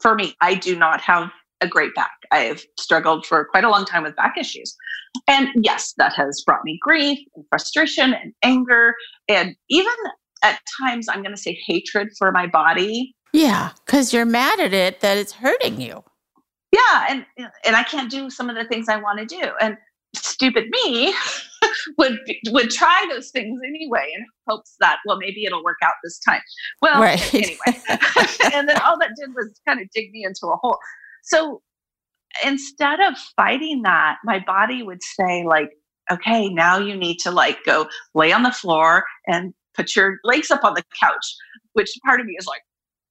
for 0.00 0.14
me, 0.14 0.34
I 0.40 0.54
do 0.54 0.76
not 0.76 1.00
have 1.02 1.30
a 1.60 1.68
great 1.68 1.94
back. 1.94 2.12
I've 2.30 2.64
struggled 2.78 3.26
for 3.26 3.44
quite 3.44 3.64
a 3.64 3.68
long 3.68 3.84
time 3.84 4.02
with 4.02 4.16
back 4.16 4.34
issues. 4.38 4.74
And 5.26 5.48
yes, 5.56 5.92
that 5.98 6.14
has 6.14 6.42
brought 6.46 6.64
me 6.64 6.78
grief 6.80 7.18
and 7.34 7.44
frustration 7.50 8.14
and 8.14 8.32
anger 8.42 8.94
and 9.28 9.54
even 9.68 9.92
at 10.42 10.60
times 10.80 11.06
I'm 11.08 11.22
going 11.22 11.34
to 11.34 11.40
say 11.40 11.58
hatred 11.66 12.08
for 12.18 12.32
my 12.32 12.46
body. 12.46 13.14
Yeah, 13.32 13.72
cuz 13.86 14.12
you're 14.12 14.24
mad 14.24 14.58
at 14.58 14.72
it 14.72 15.00
that 15.00 15.18
it's 15.18 15.32
hurting 15.32 15.80
you. 15.80 16.02
Yeah, 16.72 17.06
and 17.08 17.26
and 17.64 17.76
I 17.76 17.82
can't 17.82 18.10
do 18.10 18.30
some 18.30 18.48
of 18.48 18.56
the 18.56 18.64
things 18.64 18.88
I 18.88 18.96
want 18.96 19.18
to 19.18 19.26
do. 19.26 19.50
And 19.60 19.76
stupid 20.40 20.64
me 20.70 21.14
would 21.98 22.18
would 22.48 22.70
try 22.70 23.06
those 23.10 23.30
things 23.30 23.60
anyway 23.66 24.10
in 24.16 24.24
hopes 24.48 24.74
that 24.80 24.96
well 25.04 25.18
maybe 25.18 25.44
it'll 25.44 25.62
work 25.62 25.76
out 25.84 25.92
this 26.02 26.18
time. 26.20 26.40
Well, 26.80 27.00
right. 27.00 27.34
anyway. 27.34 27.58
and 28.54 28.68
then 28.68 28.80
all 28.80 28.98
that 28.98 29.10
did 29.16 29.30
was 29.34 29.60
kind 29.68 29.80
of 29.80 29.88
dig 29.94 30.10
me 30.12 30.24
into 30.24 30.46
a 30.46 30.56
hole. 30.56 30.78
So 31.24 31.60
instead 32.44 33.00
of 33.00 33.18
fighting 33.36 33.82
that, 33.82 34.16
my 34.24 34.42
body 34.46 34.82
would 34.82 35.02
say, 35.02 35.44
like, 35.44 35.70
okay, 36.10 36.48
now 36.48 36.78
you 36.78 36.96
need 36.96 37.18
to 37.18 37.30
like 37.30 37.58
go 37.66 37.88
lay 38.14 38.32
on 38.32 38.42
the 38.42 38.52
floor 38.52 39.04
and 39.26 39.52
put 39.74 39.94
your 39.94 40.18
legs 40.24 40.50
up 40.50 40.64
on 40.64 40.74
the 40.74 40.82
couch, 40.98 41.36
which 41.74 41.90
part 42.04 42.20
of 42.20 42.26
me 42.26 42.34
is 42.38 42.46
like, 42.46 42.62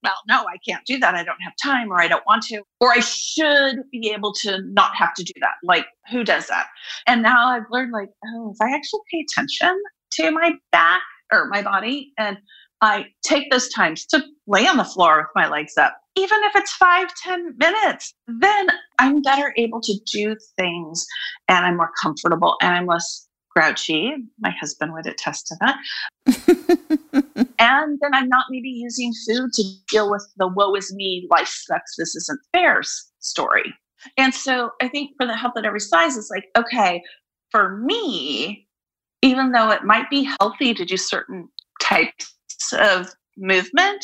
well, 0.03 0.15
no, 0.27 0.46
I 0.48 0.58
can't 0.68 0.86
do 0.86 0.98
that. 1.00 1.15
I 1.15 1.24
don't 1.24 1.41
have 1.41 1.53
time 1.62 1.91
or 1.91 2.00
I 2.00 2.08
don't 2.08 2.25
want 2.25 2.44
to. 2.44 2.62
Or 2.79 2.91
I 2.91 3.00
should 3.00 3.84
be 3.91 4.12
able 4.12 4.34
to 4.36 4.62
not 4.63 4.96
have 4.96 5.13
to 5.15 5.24
do 5.24 5.34
that. 5.41 5.56
Like, 5.63 5.86
who 6.12 6.24
does 6.24 6.48
that? 6.48 6.68
And 7.08 7.22
now 7.22 7.50
I've 7.50 7.70
learned, 7.70 7.91
like, 7.91 8.10
oh, 8.25 8.53
if 8.53 8.62
I 8.62 8.74
actually 8.74 9.01
pay 9.12 9.25
attention 9.29 9.82
to 10.12 10.32
my 10.32 10.53
back 10.72 11.01
or 11.32 11.48
my 11.48 11.62
body 11.62 12.13
and 12.18 12.38
I 12.82 13.08
take 13.24 13.51
those 13.51 13.68
times 13.70 14.06
to 14.08 14.24
lay 14.48 14.65
on 14.65 14.77
the 14.77 14.86
floor 14.86 15.18
with 15.18 15.27
my 15.36 15.50
legs 15.50 15.77
up, 15.77 15.98
even 16.15 16.39
if 16.44 16.56
it's 16.56 16.74
five, 16.74 17.08
ten 17.15 17.56
minutes, 17.58 18.13
then 18.27 18.68
I'm 19.00 19.22
better 19.22 19.53
able 19.58 19.82
to 19.82 19.94
do 20.12 20.36
things 20.58 21.06
and 21.48 21.65
I'm 21.65 21.77
more 21.77 21.91
comfortable 22.01 22.56
and 22.62 22.74
I'm 22.74 22.86
less 22.86 23.27
grouchy. 23.56 24.13
My 24.39 24.51
husband 24.51 24.94
would 24.94 25.08
attest 25.08 25.48
to 25.48 25.56
that. 25.60 27.25
and 27.70 28.00
then 28.02 28.14
I'm 28.14 28.28
not 28.28 28.46
maybe 28.50 28.70
using 28.70 29.14
food 29.28 29.54
to 29.54 29.64
deal 29.88 30.10
with 30.10 30.28
the 30.38 30.48
woe 30.48 30.74
is 30.74 30.94
me, 30.94 31.28
life 31.30 31.48
sucks, 31.48 31.96
this 31.98 32.16
isn't 32.16 32.40
fair 32.52 32.82
story. 33.20 33.74
And 34.18 34.34
so 34.34 34.72
I 34.82 34.88
think 34.88 35.12
for 35.18 35.28
the 35.28 35.36
health 35.36 35.54
at 35.58 35.66
every 35.66 35.80
size, 35.80 36.18
it's 36.18 36.32
like, 36.32 36.46
okay, 36.58 37.02
for 37.52 37.78
me, 37.78 38.68
even 39.22 39.52
though 39.52 39.70
it 39.70 39.84
might 39.84 40.10
be 40.10 40.28
healthy 40.40 40.74
to 40.74 40.84
do 40.84 40.98
certain 40.98 41.48
types 41.82 42.34
of 42.74 43.14
movement, 43.38 44.04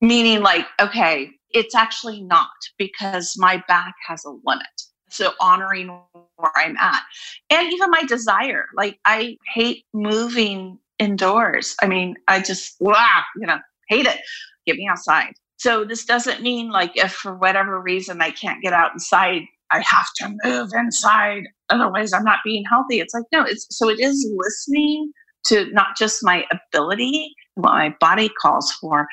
meaning 0.00 0.40
like, 0.40 0.66
okay, 0.80 1.30
it's 1.50 1.74
actually 1.74 2.22
not 2.22 2.48
because 2.78 3.34
my 3.38 3.62
back 3.68 3.94
has 4.06 4.24
a 4.24 4.30
limit. 4.44 4.66
So 5.10 5.32
honoring 5.40 5.88
where 6.36 6.52
I'm 6.56 6.76
at. 6.76 7.02
And 7.50 7.72
even 7.72 7.90
my 7.90 8.04
desire. 8.04 8.66
Like 8.76 8.98
I 9.04 9.36
hate 9.52 9.84
moving 9.92 10.78
indoors. 11.00 11.74
I 11.82 11.86
mean, 11.86 12.14
I 12.28 12.40
just 12.40 12.78
blah, 12.78 13.22
you 13.40 13.46
know, 13.46 13.58
hate 13.88 14.06
it. 14.06 14.20
Get 14.66 14.76
me 14.76 14.86
outside. 14.88 15.32
So 15.56 15.84
this 15.84 16.04
doesn't 16.04 16.42
mean 16.42 16.70
like 16.70 16.92
if 16.94 17.12
for 17.12 17.34
whatever 17.34 17.80
reason 17.80 18.22
I 18.22 18.30
can't 18.30 18.62
get 18.62 18.72
out 18.72 18.92
inside, 18.92 19.42
I 19.72 19.80
have 19.80 20.06
to 20.16 20.36
move 20.44 20.70
inside. 20.74 21.42
Otherwise 21.70 22.12
I'm 22.12 22.24
not 22.24 22.38
being 22.44 22.64
healthy. 22.70 23.00
It's 23.00 23.14
like, 23.14 23.24
no, 23.32 23.42
it's 23.42 23.66
so 23.70 23.88
it 23.88 23.98
is 23.98 24.30
listening 24.36 25.12
to 25.44 25.66
not 25.72 25.96
just 25.96 26.22
my 26.22 26.44
ability, 26.50 27.34
what 27.54 27.72
my 27.72 27.94
body 28.00 28.30
calls 28.40 28.70
for, 28.72 29.08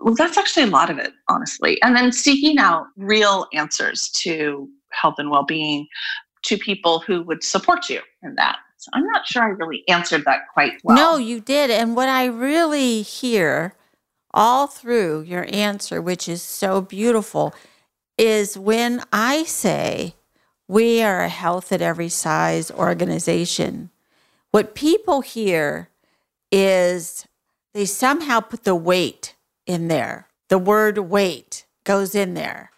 well, 0.00 0.14
that's 0.14 0.38
actually 0.38 0.64
a 0.64 0.68
lot 0.68 0.90
of 0.90 0.98
it, 0.98 1.12
honestly. 1.28 1.80
And 1.82 1.96
then 1.96 2.12
seeking 2.12 2.58
out 2.58 2.86
real 2.96 3.46
answers 3.52 4.08
to 4.10 4.68
health 4.92 5.16
and 5.18 5.30
well 5.30 5.44
being 5.44 5.86
to 6.42 6.56
people 6.56 7.00
who 7.00 7.22
would 7.22 7.42
support 7.42 7.88
you 7.88 8.00
in 8.22 8.34
that. 8.36 8.58
So 8.80 8.90
I'm 8.94 9.06
not 9.06 9.26
sure 9.26 9.42
I 9.42 9.48
really 9.48 9.86
answered 9.88 10.24
that 10.24 10.48
quite 10.54 10.80
well. 10.82 10.96
No, 10.96 11.16
you 11.18 11.38
did. 11.38 11.70
And 11.70 11.94
what 11.94 12.08
I 12.08 12.24
really 12.24 13.02
hear 13.02 13.74
all 14.32 14.66
through 14.66 15.20
your 15.22 15.46
answer, 15.52 16.00
which 16.00 16.26
is 16.28 16.42
so 16.42 16.80
beautiful, 16.80 17.54
is 18.16 18.56
when 18.56 19.02
I 19.12 19.44
say 19.44 20.14
we 20.66 21.02
are 21.02 21.20
a 21.20 21.28
health 21.28 21.72
at 21.72 21.82
every 21.82 22.08
size 22.08 22.70
organization, 22.70 23.90
what 24.50 24.74
people 24.74 25.20
hear 25.20 25.90
is 26.50 27.26
they 27.74 27.84
somehow 27.84 28.40
put 28.40 28.64
the 28.64 28.74
weight 28.74 29.36
in 29.66 29.88
there. 29.88 30.26
The 30.48 30.58
word 30.58 30.96
weight 30.96 31.66
goes 31.84 32.14
in 32.14 32.32
there. 32.32 32.70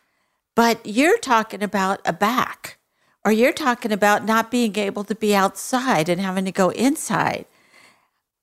But 0.57 0.85
you're 0.85 1.19
talking 1.19 1.63
about 1.63 2.01
a 2.05 2.13
back, 2.13 2.79
or 3.25 3.33
you're 3.33 3.53
talking 3.53 3.93
about 3.93 4.25
not 4.25 4.51
being 4.51 4.77
able 4.77 5.05
to 5.05 5.15
be 5.15 5.35
outside 5.35 6.09
and 6.09 6.21
having 6.21 6.45
to 6.45 6.53
go 6.53 6.71
inside. 6.71 7.47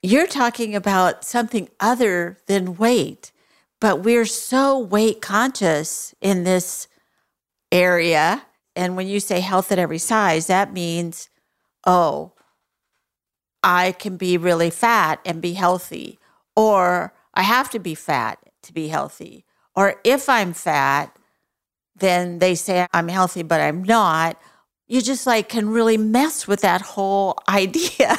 You're 0.02 0.28
talking 0.28 0.76
about 0.76 1.26
something 1.26 1.70
other 1.80 2.38
than 2.48 2.78
weight. 2.78 3.32
But 3.82 4.04
we're 4.04 4.26
so 4.26 4.78
weight 4.78 5.22
conscious 5.22 6.14
in 6.22 6.44
this 6.44 6.88
area. 7.72 8.46
And 8.76 8.96
when 8.96 9.08
you 9.08 9.20
say 9.20 9.40
health 9.40 9.72
at 9.72 9.80
every 9.80 9.98
size, 9.98 10.48
that 10.48 10.74
means, 10.74 11.30
oh, 11.86 12.34
I 13.64 13.94
can 13.94 14.18
be 14.18 14.38
really 14.38 14.70
fat 14.70 15.20
and 15.26 15.42
be 15.42 15.54
healthy, 15.54 16.18
or 16.56 17.14
I 17.34 17.42
have 17.42 17.70
to 17.72 17.80
be 17.80 17.96
fat 17.96 18.40
to 18.64 18.74
be 18.74 18.88
healthy. 18.88 19.46
Or 19.76 19.96
if 20.04 20.30
I'm 20.30 20.54
fat, 20.54 21.16
then 21.96 22.40
they 22.40 22.56
say 22.56 22.88
I'm 22.94 23.10
healthy, 23.10 23.44
but 23.44 23.60
I'm 23.62 23.84
not. 23.84 24.40
You 24.90 25.02
just 25.02 25.26
like 25.26 25.48
can 25.48 25.70
really 25.70 25.98
mess 25.98 26.48
with 26.48 26.62
that 26.62 26.82
whole 26.82 27.38
idea 27.48 28.18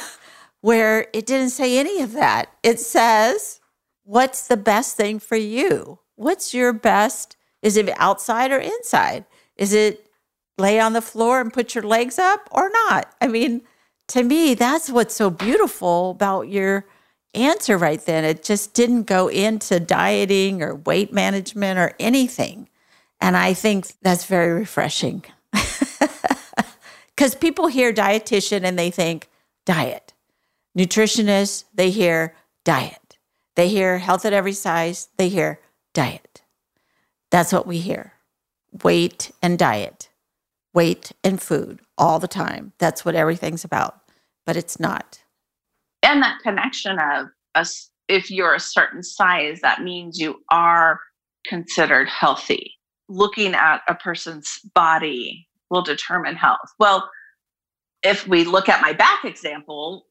where 0.63 1.09
it 1.13 1.27
didn't 1.27 1.51
say 1.51 1.79
any 1.79 2.01
of 2.01 2.13
that. 2.13 2.51
It 2.63 2.81
says, 2.81 3.61
what's 4.05 4.47
the 4.47 4.57
best 4.57 4.97
thing 4.97 5.19
for 5.19 5.37
you? 5.37 5.99
What's 6.17 6.55
your 6.55 6.73
best? 6.73 7.37
Is 7.61 7.77
it 7.77 7.91
outside 7.99 8.53
or 8.53 8.59
inside? 8.59 9.25
Is 9.57 9.73
it 9.73 10.07
lay 10.59 10.81
on 10.81 10.93
the 10.93 11.03
floor 11.03 11.41
and 11.41 11.53
put 11.53 11.75
your 11.75 11.85
legs 11.85 12.19
up 12.19 12.49
or 12.51 12.71
not? 12.71 13.15
I 13.21 13.29
mean, 13.29 13.63
to 14.09 14.23
me, 14.23 14.55
that's 14.55 14.91
what's 14.91 15.15
so 15.15 15.31
beautiful 15.31 16.11
about 16.11 16.49
your 16.49 16.87
answer 17.35 17.79
right 17.79 18.05
then. 18.05 18.25
It 18.25 18.43
just 18.43 18.75
didn't 18.75 19.05
go 19.05 19.29
into 19.29 19.81
dieting 19.81 20.63
or 20.63 20.75
weight 20.75 21.13
management 21.13 21.79
or 21.79 21.95
anything. 21.99 22.69
And 23.21 23.37
I 23.37 23.55
think 23.55 23.87
that's 24.03 24.25
very 24.25 24.53
refreshing. 24.53 25.25
Because 27.21 27.35
people 27.35 27.67
hear 27.67 27.93
dietitian 27.93 28.65
and 28.65 28.79
they 28.79 28.91
think 28.91 29.29
diet. 29.67 30.15
Nutritionist, 30.75 31.65
they 31.75 31.91
hear 31.91 32.35
diet. 32.65 33.19
They 33.57 33.69
hear 33.69 33.99
health 33.99 34.25
at 34.25 34.33
every 34.33 34.55
size, 34.55 35.11
they 35.19 35.29
hear 35.29 35.61
diet. 35.93 36.41
That's 37.31 37.53
what 37.53 37.67
we 37.67 37.77
hear 37.77 38.15
weight 38.83 39.33
and 39.43 39.59
diet, 39.59 40.09
weight 40.73 41.13
and 41.23 41.43
food 41.43 41.81
all 41.99 42.21
the 42.21 42.27
time. 42.27 42.73
That's 42.79 43.05
what 43.05 43.15
everything's 43.15 43.65
about, 43.65 44.01
but 44.47 44.57
it's 44.57 44.81
not. 44.81 45.23
And 46.03 46.23
that 46.23 46.39
connection 46.43 46.99
of 46.99 47.27
us, 47.55 47.91
if 48.09 48.31
you're 48.31 48.55
a 48.55 48.61
certain 48.61 49.03
size, 49.03 49.61
that 49.61 49.83
means 49.83 50.19
you 50.19 50.41
are 50.51 50.99
considered 51.47 52.09
healthy 52.09 52.79
looking 53.11 53.55
at 53.55 53.83
a 53.89 53.95
person's 53.95 54.61
body 54.75 55.47
will 55.71 55.83
determine 55.83 56.37
health. 56.37 56.69
Well, 56.79 57.09
if 58.03 58.27
we 58.27 58.45
look 58.45 58.69
at 58.69 58.83
my 58.83 58.93
back 58.93 59.25
example, 59.25 60.07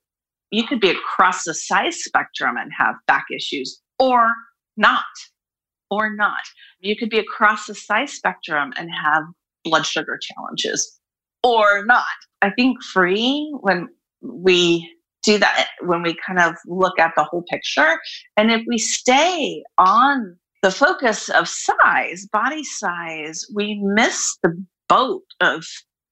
you 0.52 0.66
could 0.66 0.80
be 0.80 0.90
across 0.90 1.44
the 1.44 1.54
size 1.54 2.04
spectrum 2.04 2.58
and 2.58 2.72
have 2.78 2.96
back 3.08 3.26
issues 3.36 3.82
or 4.00 4.32
not, 4.78 5.04
or 5.92 6.16
not. 6.16 6.42
You 6.80 6.96
could 6.96 7.10
be 7.10 7.20
across 7.20 7.68
the 7.68 7.76
size 7.76 8.14
spectrum 8.14 8.74
and 8.78 8.90
have 8.92 9.24
blood 9.64 9.86
sugar 9.86 10.18
challenges 10.22 11.00
or 11.44 11.86
not. 11.86 12.06
I 12.42 12.52
think 12.52 12.82
free 12.84 13.54
when 13.60 13.90
we 14.22 14.90
do 15.24 15.38
that, 15.38 15.70
when 15.82 16.02
we 16.02 16.16
kind 16.26 16.40
of 16.40 16.56
look 16.66 16.98
at 17.00 17.14
the 17.16 17.24
whole 17.24 17.44
picture, 17.50 18.00
and 18.38 18.52
if 18.52 18.62
we 18.68 18.78
stay 18.78 19.64
on 19.78 20.38
the 20.62 20.72
focus 20.72 21.30
of 21.30 21.48
size, 21.48 22.26
body 22.32 22.64
size, 22.64 23.46
we 23.54 23.80
miss 23.84 24.38
the 24.44 24.66
boat 24.90 25.24
of 25.40 25.66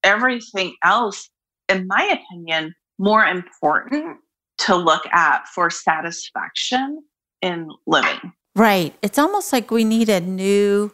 everything 0.04 0.76
else, 0.84 1.30
in 1.68 1.88
my 1.88 2.18
opinion, 2.22 2.74
more 2.98 3.26
important 3.26 4.18
to 4.60 4.76
look 4.76 5.06
at 5.08 5.48
for 5.50 5.70
satisfaction 5.70 7.04
in 7.42 7.70
living. 7.86 8.34
Right. 8.56 8.96
It's 9.02 9.20
almost 9.20 9.54
like 9.54 9.70
we 9.70 9.84
need 9.84 10.10
a 10.10 10.20
new 10.20 10.92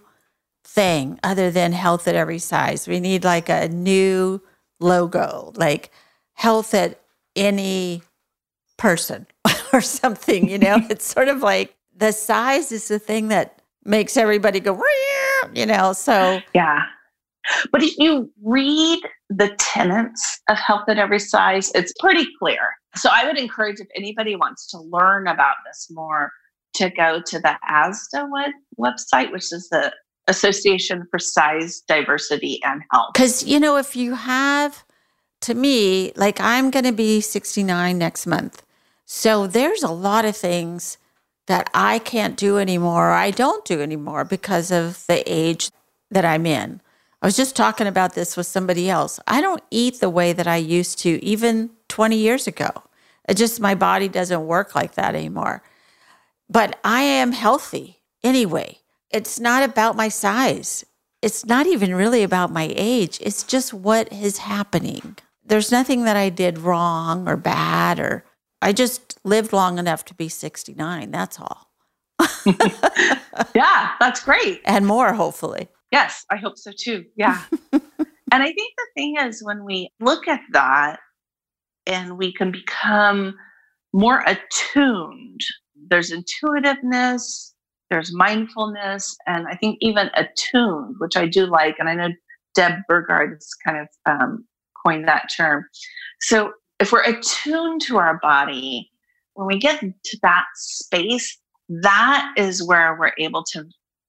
thing 0.66 1.20
other 1.24 1.52
than 1.52 1.72
health 1.72 2.08
at 2.08 2.16
every 2.16 2.40
size. 2.40 2.88
We 2.88 3.00
need 3.00 3.24
like 3.24 3.50
a 3.50 3.70
new 3.70 4.42
logo, 4.80 5.54
like 5.56 5.92
health 6.34 6.74
at 6.74 7.00
any 7.36 8.02
person 8.78 9.28
or 9.74 9.82
something, 9.82 10.50
you 10.50 10.58
know? 10.58 10.78
it's 10.90 11.06
sort 11.06 11.30
of 11.30 11.42
like 11.42 11.75
the 11.96 12.12
size 12.12 12.72
is 12.72 12.88
the 12.88 13.00
thing 13.00 13.30
that 13.30 13.62
makes 13.86 14.18
everybody 14.18 14.60
go, 14.60 14.82
you 15.54 15.66
know? 15.66 15.94
So, 15.94 16.42
yeah. 16.54 16.82
But 17.72 17.84
if 17.84 17.98
you 17.98 18.32
read 18.42 19.00
the 19.30 19.56
tenets 19.60 20.40
of 20.50 20.58
health 20.58 20.88
at 20.88 20.98
every 20.98 21.20
size, 21.20 21.72
it's 21.76 21.94
pretty 22.00 22.28
clear. 22.40 22.60
So 22.96 23.10
I 23.12 23.26
would 23.26 23.38
encourage 23.38 23.80
if 23.80 23.88
anybody 23.96 24.36
wants 24.36 24.68
to 24.72 24.80
learn 24.80 25.28
about 25.28 25.56
this 25.66 25.88
more 25.90 26.32
to 26.76 26.90
go 26.90 27.22
to 27.22 27.40
the 27.40 27.58
ASDAH 27.70 28.30
web- 28.30 28.52
website, 28.80 29.32
which 29.32 29.52
is 29.52 29.70
the 29.70 29.92
Association 30.28 31.06
for 31.12 31.20
Size, 31.20 31.82
Diversity, 31.88 32.62
and 32.64 32.82
Health. 32.92 33.10
Because, 33.14 33.44
you 33.44 33.60
know, 33.60 33.78
if 33.78 33.96
you 33.96 34.16
have, 34.16 34.86
to 35.42 35.54
me, 35.54 36.14
like 36.16 36.40
I'm 36.40 36.72
going 36.72 36.86
to 36.86 36.94
be 36.94 37.20
69 37.20 37.98
next 37.98 38.26
month. 38.26 38.64
So 39.06 39.48
there's 39.48 39.84
a 39.84 39.92
lot 39.92 40.26
of 40.26 40.38
things 40.38 40.98
that 41.48 41.70
I 41.74 42.00
can't 42.00 42.38
do 42.38 42.58
anymore, 42.58 43.10
or 43.10 43.14
I 43.14 43.32
don't 43.32 43.66
do 43.66 43.82
anymore 43.82 44.24
because 44.24 44.72
of 44.72 45.06
the 45.08 45.24
age 45.32 45.70
that 46.10 46.24
I'm 46.24 46.46
in. 46.46 46.82
I 47.24 47.25
was 47.25 47.38
just 47.38 47.56
talking 47.56 47.88
about 47.88 48.15
this 48.15 48.36
with 48.36 48.48
somebody 48.48 48.89
else. 48.89 49.18
I 49.25 49.39
don't 49.39 49.63
eat 49.72 50.01
the 50.01 50.10
way 50.10 50.34
that 50.34 50.46
I 50.46 50.58
used 50.58 51.00
to 51.00 51.24
even 51.24 51.70
20 51.88 52.18
years 52.18 52.48
ago. 52.48 52.70
It 53.30 53.36
just, 53.38 53.62
my 53.62 53.75
body 53.75 54.10
doesn't 54.10 54.46
work 54.46 54.75
like 54.75 54.96
that 54.96 55.15
anymore. 55.15 55.63
But 56.50 56.77
I 56.84 57.03
am 57.03 57.32
healthy 57.32 58.01
anyway. 58.25 58.80
It's 59.10 59.39
not 59.39 59.63
about 59.63 59.96
my 59.96 60.10
size. 60.10 60.84
It's 61.22 61.46
not 61.46 61.65
even 61.65 61.96
really 61.96 62.24
about 62.24 62.51
my 62.51 62.74
age. 62.75 63.20
It's 63.22 63.44
just 63.44 63.74
what 63.74 64.12
is 64.12 64.39
happening. 64.39 65.15
There's 65.46 65.72
nothing 65.72 66.03
that 66.03 66.18
I 66.18 66.27
did 66.27 66.58
wrong 66.60 67.25
or 67.25 67.38
bad, 67.38 68.01
or 68.01 68.25
I 68.62 68.74
just 68.74 69.18
lived 69.24 69.53
long 69.53 69.80
enough 69.80 70.03
to 70.06 70.13
be 70.13 70.27
69. 70.27 71.10
That's 71.12 71.39
all. 71.39 71.72
yeah, 73.56 73.92
that's 74.01 74.22
great. 74.22 74.60
And 74.65 74.86
more, 74.86 75.13
hopefully. 75.13 75.70
Yes, 75.94 76.26
I 76.32 76.38
hope 76.38 76.58
so 76.58 76.72
too. 76.76 77.06
Yeah. 77.16 77.40
and 77.72 77.82
I 78.32 78.52
think 78.52 78.74
the 78.76 78.88
thing 78.96 79.16
is, 79.20 79.44
when 79.44 79.64
we 79.64 79.90
look 80.00 80.28
at 80.28 80.42
that 80.54 81.00
and 81.86 82.18
we 82.18 82.34
can 82.34 82.52
become 82.52 83.36
more 83.94 84.24
attuned, 84.26 85.42
there's 85.90 86.12
intuitiveness, 86.12 87.54
there's 87.92 88.12
mindfulness, 88.12 89.16
and 89.28 89.46
I 89.48 89.56
think 89.56 89.78
even 89.82 90.10
attuned, 90.16 90.96
which 90.98 91.16
I 91.16 91.28
do 91.28 91.46
like. 91.46 91.76
And 91.78 91.88
I 91.88 91.94
know 91.94 92.10
Deb 92.56 92.80
Burgard 92.88 93.34
has 93.34 93.54
kind 93.64 93.78
of 93.78 93.88
um, 94.08 94.46
coined 94.84 95.08
that 95.08 95.30
term. 95.38 95.64
So 96.22 96.54
if 96.80 96.92
we're 96.92 97.04
attuned 97.04 97.84
to 97.84 97.98
our 97.98 98.18
body, 98.20 98.90
when 99.36 99.46
we 99.46 99.60
get 99.60 99.80
to 99.80 100.20
that 100.24 100.46
space, 100.56 101.38
that 101.70 102.34
is 102.36 102.66
where 102.66 102.98
we're 103.00 103.14
able 103.20 103.44
to 103.52 103.66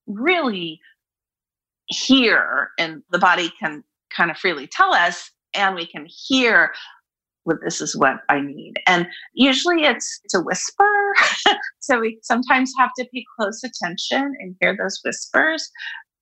really 0.06 0.80
hear, 1.86 2.70
and 2.78 3.02
the 3.10 3.18
body 3.18 3.52
can 3.60 3.82
kind 4.10 4.30
of 4.30 4.36
freely 4.36 4.66
tell 4.66 4.94
us, 4.94 5.30
and 5.54 5.74
we 5.74 5.86
can 5.86 6.06
hear 6.08 6.72
well, 7.44 7.58
this 7.62 7.80
is 7.80 7.96
what 7.96 8.20
I 8.28 8.40
need. 8.40 8.74
And 8.86 9.06
usually 9.34 9.84
it's, 9.84 10.20
it's 10.24 10.34
a 10.34 10.40
whisper. 10.40 11.14
so 11.80 12.00
we 12.00 12.18
sometimes 12.22 12.72
have 12.78 12.90
to 12.98 13.04
pay 13.12 13.24
close 13.38 13.62
attention 13.62 14.34
and 14.40 14.56
hear 14.60 14.76
those 14.76 15.00
whispers. 15.04 15.70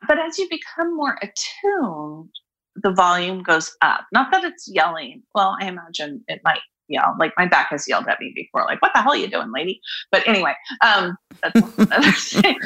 But 0.08 0.18
as 0.18 0.38
you 0.38 0.48
become 0.50 0.96
more 0.96 1.18
attuned, 1.22 2.30
the 2.76 2.92
volume 2.92 3.42
goes 3.42 3.72
up. 3.82 4.06
Not 4.12 4.32
that 4.32 4.44
it's 4.44 4.68
yelling. 4.68 5.22
Well, 5.34 5.56
I 5.60 5.66
imagine 5.66 6.24
it 6.26 6.40
might 6.44 6.60
yell. 6.88 7.14
Like 7.18 7.32
my 7.36 7.46
back 7.46 7.68
has 7.70 7.86
yelled 7.86 8.08
at 8.08 8.18
me 8.18 8.32
before, 8.34 8.64
like, 8.64 8.82
what 8.82 8.92
the 8.94 9.02
hell 9.02 9.12
are 9.12 9.16
you 9.16 9.28
doing, 9.28 9.52
lady? 9.52 9.80
But 10.10 10.26
anyway, 10.26 10.54
um, 10.80 11.16
that's 11.42 11.60
another 11.78 12.12
thing. 12.12 12.58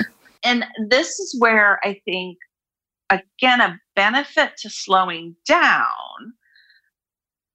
And 0.44 0.64
this 0.88 1.18
is 1.18 1.36
where 1.38 1.80
I 1.84 2.00
think 2.04 2.38
again, 3.10 3.60
a 3.60 3.78
benefit 3.94 4.56
to 4.58 4.70
slowing 4.70 5.36
down 5.46 6.34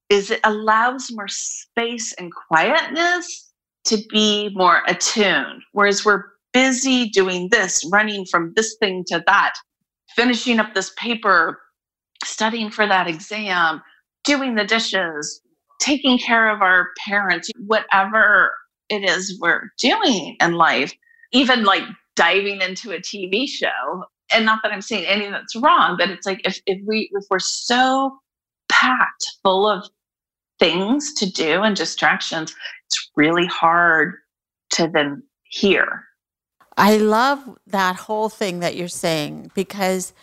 is 0.10 0.30
it 0.30 0.42
allows 0.44 1.12
more 1.12 1.28
space 1.28 2.14
and 2.14 2.32
quietness 2.34 3.54
to 3.86 3.98
be 4.10 4.50
more 4.54 4.84
attuned. 4.88 5.62
Whereas 5.72 6.04
we're 6.04 6.24
busy 6.54 7.10
doing 7.10 7.48
this, 7.50 7.88
running 7.92 8.26
from 8.26 8.54
this 8.56 8.76
thing 8.80 9.06
to 9.08 9.24
that, 9.26 9.54
finishing 10.16 10.60
up 10.60 10.74
this 10.74 10.92
paper, 10.98 11.60
studying 12.24 12.70
for 12.70 12.86
that 12.86 13.08
exam, 13.08 13.82
doing 14.26 14.56
the 14.56 14.66
dishes, 14.66 15.42
taking 15.80 16.18
care 16.18 16.50
of 16.50 16.62
our 16.62 16.90
parents, 17.08 17.50
whatever 17.66 18.54
it 18.90 19.10
is 19.10 19.40
we're 19.40 19.72
doing 19.80 20.36
in 20.42 20.54
life, 20.54 20.94
even 21.32 21.64
like 21.64 21.84
diving 22.16 22.62
into 22.62 22.92
a 22.92 23.00
TV 23.00 23.48
show 23.48 24.04
and 24.34 24.46
not 24.46 24.60
that 24.64 24.72
I'm 24.72 24.82
saying 24.82 25.06
anything 25.06 25.32
that's 25.32 25.56
wrong, 25.56 25.98
but 25.98 26.10
it's 26.10 26.26
like 26.26 26.42
if, 26.46 26.60
if 26.66 26.80
we 26.86 27.10
if 27.14 27.26
we're 27.30 27.40
so 27.40 28.18
packed 28.70 29.32
full 29.44 29.68
of 29.68 29.88
things 30.60 31.14
to 31.14 31.30
do 31.30 31.64
and 31.64 31.76
distractions, 31.76 32.56
it's 32.88 33.12
really 33.16 33.46
hard 33.46 34.16
to 34.72 34.88
then 34.88 35.24
hear. 35.44 36.06
I 36.78 36.98
love 36.98 37.58
that 37.68 37.96
whole 37.96 38.30
thing 38.30 38.60
that 38.60 38.76
you're 38.76 38.88
saying 38.88 39.52
because 39.54 40.14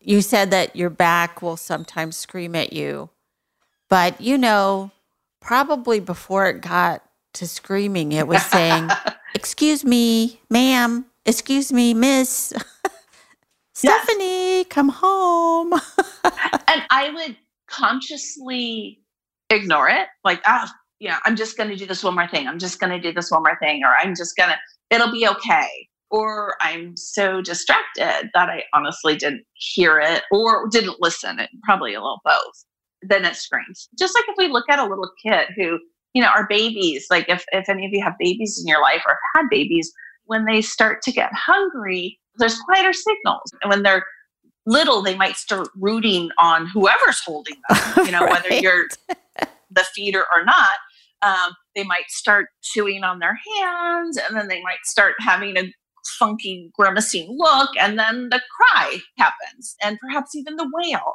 you 0.00 0.22
said 0.22 0.50
that 0.52 0.76
your 0.76 0.90
back 0.90 1.42
will 1.42 1.56
sometimes 1.56 2.16
scream 2.16 2.54
at 2.54 2.72
you. 2.72 3.10
But 3.88 4.20
you 4.20 4.38
know, 4.38 4.90
probably 5.40 6.00
before 6.00 6.46
it 6.46 6.60
got 6.60 7.02
to 7.34 7.46
screaming, 7.46 8.12
it 8.12 8.26
was 8.26 8.42
saying, 8.46 8.90
Excuse 9.34 9.84
me, 9.84 10.40
ma'am, 10.48 11.06
excuse 11.26 11.72
me, 11.72 11.94
miss. 11.94 12.52
Stephanie, 13.78 14.56
yes. 14.56 14.66
come 14.70 14.88
home. 14.88 15.72
and 16.24 16.82
I 16.90 17.12
would 17.14 17.36
consciously 17.70 19.00
ignore 19.50 19.88
it. 19.88 20.08
Like, 20.24 20.42
ah, 20.46 20.68
oh, 20.68 20.74
yeah, 20.98 21.18
I'm 21.24 21.36
just 21.36 21.56
going 21.56 21.70
to 21.70 21.76
do 21.76 21.86
this 21.86 22.02
one 22.02 22.16
more 22.16 22.26
thing. 22.26 22.48
I'm 22.48 22.58
just 22.58 22.80
going 22.80 22.90
to 22.90 23.00
do 23.00 23.12
this 23.12 23.30
one 23.30 23.44
more 23.44 23.56
thing. 23.62 23.84
Or 23.84 23.94
I'm 23.94 24.16
just 24.16 24.36
going 24.36 24.48
to, 24.48 24.56
it'll 24.90 25.12
be 25.12 25.28
okay. 25.28 25.68
Or 26.10 26.56
I'm 26.60 26.96
so 26.96 27.40
distracted 27.40 28.30
that 28.34 28.48
I 28.48 28.64
honestly 28.74 29.14
didn't 29.14 29.44
hear 29.54 30.00
it 30.00 30.24
or 30.32 30.68
didn't 30.68 30.96
listen. 30.98 31.38
It 31.38 31.48
probably 31.62 31.94
a 31.94 32.00
little 32.00 32.20
both. 32.24 32.64
Then 33.02 33.24
it 33.24 33.36
screams. 33.36 33.88
Just 33.96 34.16
like 34.16 34.24
if 34.26 34.34
we 34.36 34.48
look 34.48 34.68
at 34.68 34.80
a 34.80 34.88
little 34.88 35.08
kid 35.24 35.50
who, 35.54 35.78
you 36.14 36.22
know, 36.22 36.30
our 36.34 36.48
babies, 36.48 37.06
like 37.10 37.28
if, 37.28 37.44
if 37.52 37.68
any 37.68 37.86
of 37.86 37.92
you 37.92 38.02
have 38.02 38.14
babies 38.18 38.60
in 38.60 38.66
your 38.66 38.82
life 38.82 39.02
or 39.06 39.12
have 39.12 39.44
had 39.44 39.50
babies, 39.50 39.92
when 40.24 40.46
they 40.46 40.60
start 40.60 41.00
to 41.02 41.12
get 41.12 41.32
hungry, 41.32 42.18
there's 42.38 42.58
quieter 42.60 42.92
signals. 42.92 43.52
And 43.62 43.70
when 43.70 43.82
they're 43.82 44.04
little, 44.66 45.02
they 45.02 45.16
might 45.16 45.36
start 45.36 45.68
rooting 45.76 46.30
on 46.38 46.66
whoever's 46.66 47.20
holding 47.20 47.56
them, 47.68 47.78
you 48.06 48.12
know, 48.12 48.20
right. 48.20 48.30
whether 48.30 48.54
you're 48.60 48.86
the 49.70 49.84
feeder 49.94 50.24
or 50.34 50.44
not. 50.44 50.76
Um, 51.22 51.54
they 51.74 51.84
might 51.84 52.08
start 52.08 52.48
chewing 52.62 53.02
on 53.02 53.18
their 53.18 53.38
hands 53.58 54.18
and 54.18 54.36
then 54.36 54.46
they 54.46 54.62
might 54.62 54.84
start 54.84 55.14
having 55.18 55.56
a 55.56 55.72
funky 56.18 56.70
grimacing 56.74 57.36
look 57.36 57.70
and 57.78 57.98
then 57.98 58.28
the 58.30 58.40
cry 58.56 58.98
happens 59.18 59.76
and 59.82 59.98
perhaps 60.00 60.34
even 60.34 60.56
the 60.56 60.70
wail 60.72 61.14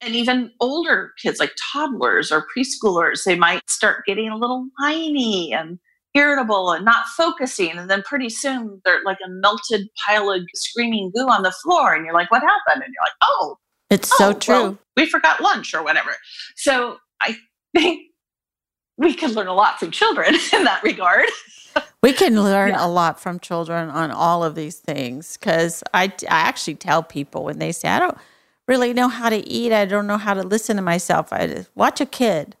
and 0.00 0.16
even 0.16 0.50
older 0.58 1.12
kids 1.22 1.38
like 1.38 1.52
toddlers 1.72 2.32
or 2.32 2.46
preschoolers 2.56 3.24
they 3.24 3.36
might 3.36 3.68
start 3.70 4.04
getting 4.06 4.30
a 4.30 4.36
little 4.36 4.66
whiny 4.78 5.52
and 5.52 5.78
irritable 6.14 6.72
and 6.72 6.84
not 6.84 7.06
focusing. 7.08 7.72
And 7.72 7.90
then 7.90 8.02
pretty 8.02 8.28
soon 8.28 8.80
they're 8.84 9.00
like 9.04 9.18
a 9.24 9.28
melted 9.28 9.88
pile 10.06 10.30
of 10.30 10.42
screaming 10.54 11.10
goo 11.14 11.28
on 11.28 11.42
the 11.42 11.52
floor. 11.62 11.94
And 11.94 12.04
you're 12.04 12.14
like, 12.14 12.30
what 12.30 12.42
happened? 12.42 12.84
And 12.84 12.92
you're 12.92 13.02
like, 13.02 13.12
oh, 13.22 13.56
it's 13.90 14.10
oh, 14.14 14.16
so 14.18 14.32
true. 14.32 14.54
Well, 14.54 14.78
we 14.96 15.06
forgot 15.06 15.40
lunch 15.40 15.74
or 15.74 15.82
whatever. 15.82 16.10
So 16.56 16.98
I 17.20 17.36
think 17.74 18.02
we 18.96 19.14
can 19.14 19.32
learn 19.32 19.48
a 19.48 19.54
lot 19.54 19.78
from 19.78 19.90
children 19.90 20.34
in 20.52 20.64
that 20.64 20.82
regard. 20.82 21.26
we 22.02 22.12
can 22.12 22.42
learn 22.42 22.70
yeah. 22.70 22.84
a 22.84 22.88
lot 22.88 23.20
from 23.20 23.38
children 23.38 23.88
on 23.88 24.10
all 24.10 24.44
of 24.44 24.54
these 24.54 24.78
things 24.78 25.36
because 25.36 25.82
I, 25.94 26.04
I 26.04 26.40
actually 26.40 26.74
tell 26.74 27.02
people 27.02 27.44
when 27.44 27.58
they 27.58 27.72
say, 27.72 27.88
I 27.88 27.98
don't 27.98 28.18
really 28.68 28.92
know 28.92 29.08
how 29.08 29.28
to 29.28 29.48
eat, 29.48 29.72
I 29.72 29.86
don't 29.86 30.06
know 30.06 30.18
how 30.18 30.34
to 30.34 30.42
listen 30.42 30.76
to 30.76 30.82
myself, 30.82 31.32
I 31.32 31.46
just 31.46 31.70
watch 31.74 32.00
a 32.00 32.06
kid 32.06 32.56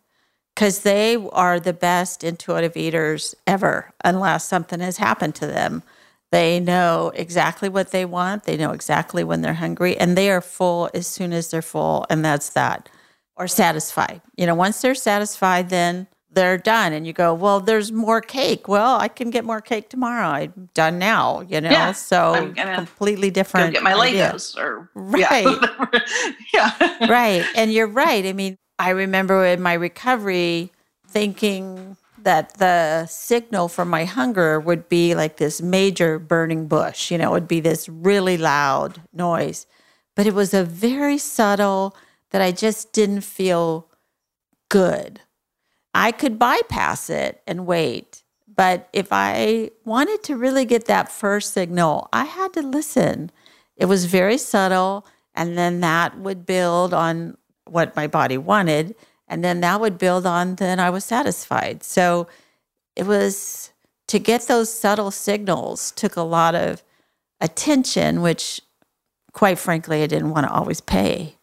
because 0.54 0.80
they 0.80 1.16
are 1.32 1.58
the 1.58 1.72
best 1.72 2.22
intuitive 2.24 2.76
eaters 2.76 3.34
ever, 3.46 3.92
unless 4.04 4.44
something 4.46 4.80
has 4.80 4.98
happened 4.98 5.34
to 5.36 5.46
them. 5.46 5.82
They 6.30 6.60
know 6.60 7.12
exactly 7.14 7.68
what 7.68 7.90
they 7.90 8.04
want, 8.04 8.44
they 8.44 8.56
know 8.56 8.72
exactly 8.72 9.22
when 9.24 9.42
they're 9.42 9.54
hungry, 9.54 9.96
and 9.96 10.16
they 10.16 10.30
are 10.30 10.40
full 10.40 10.88
as 10.94 11.06
soon 11.06 11.32
as 11.32 11.50
they're 11.50 11.62
full, 11.62 12.06
and 12.08 12.24
that's 12.24 12.50
that. 12.50 12.88
Or 13.36 13.48
satisfied. 13.48 14.20
You 14.36 14.46
know, 14.46 14.54
once 14.54 14.80
they're 14.80 14.94
satisfied, 14.94 15.68
then 15.70 16.06
they're 16.34 16.56
done 16.58 16.94
and 16.94 17.06
you 17.06 17.12
go 17.12 17.34
well 17.34 17.60
there's 17.60 17.92
more 17.92 18.20
cake 18.20 18.66
well 18.66 18.98
i 18.98 19.06
can 19.06 19.28
get 19.30 19.44
more 19.44 19.60
cake 19.60 19.90
tomorrow 19.90 20.28
i'm 20.28 20.70
done 20.72 20.98
now 20.98 21.42
you 21.42 21.60
know 21.60 21.70
Yeah, 21.70 21.92
so 21.92 22.52
completely 22.74 23.28
Go 23.28 23.34
different 23.34 23.74
get 23.74 23.82
my 23.82 23.92
idea. 23.92 24.32
Legos 24.34 24.56
or 24.56 24.90
Right. 24.94 25.44
Yeah. 26.54 26.70
yeah. 27.00 27.06
right 27.10 27.44
and 27.54 27.70
you're 27.72 27.86
right 27.86 28.24
i 28.24 28.32
mean 28.32 28.56
i 28.78 28.90
remember 28.90 29.44
in 29.44 29.60
my 29.60 29.74
recovery 29.74 30.72
thinking 31.06 31.96
that 32.18 32.54
the 32.58 33.04
signal 33.06 33.68
for 33.68 33.84
my 33.84 34.04
hunger 34.04 34.60
would 34.60 34.88
be 34.88 35.14
like 35.14 35.36
this 35.36 35.60
major 35.60 36.18
burning 36.18 36.66
bush 36.66 37.10
you 37.10 37.18
know 37.18 37.30
it 37.30 37.32
would 37.32 37.48
be 37.48 37.60
this 37.60 37.88
really 37.88 38.36
loud 38.36 39.00
noise 39.12 39.66
but 40.14 40.26
it 40.26 40.34
was 40.34 40.54
a 40.54 40.64
very 40.64 41.18
subtle 41.18 41.96
that 42.30 42.42
i 42.42 42.52
just 42.52 42.92
didn't 42.92 43.22
feel 43.22 43.88
good 44.68 45.20
I 45.94 46.12
could 46.12 46.38
bypass 46.38 47.10
it 47.10 47.42
and 47.46 47.66
wait. 47.66 48.24
But 48.54 48.88
if 48.92 49.08
I 49.10 49.70
wanted 49.84 50.22
to 50.24 50.36
really 50.36 50.64
get 50.64 50.86
that 50.86 51.10
first 51.10 51.52
signal, 51.52 52.08
I 52.12 52.24
had 52.24 52.52
to 52.54 52.62
listen. 52.62 53.30
It 53.76 53.86
was 53.86 54.04
very 54.06 54.38
subtle. 54.38 55.06
And 55.34 55.56
then 55.56 55.80
that 55.80 56.18
would 56.18 56.44
build 56.44 56.92
on 56.92 57.38
what 57.72 57.96
my 57.96 58.06
body 58.06 58.38
wanted. 58.38 58.94
And 59.28 59.42
then 59.42 59.60
that 59.60 59.80
would 59.80 59.98
build 59.98 60.26
on, 60.26 60.56
then 60.56 60.78
I 60.78 60.90
was 60.90 61.04
satisfied. 61.04 61.82
So 61.82 62.28
it 62.94 63.06
was 63.06 63.70
to 64.08 64.18
get 64.18 64.42
those 64.42 64.72
subtle 64.72 65.10
signals 65.10 65.90
took 65.92 66.16
a 66.16 66.22
lot 66.22 66.54
of 66.54 66.82
attention, 67.40 68.20
which 68.20 68.60
quite 69.32 69.58
frankly, 69.58 70.02
I 70.02 70.06
didn't 70.06 70.30
want 70.30 70.46
to 70.46 70.52
always 70.52 70.80
pay 70.80 71.36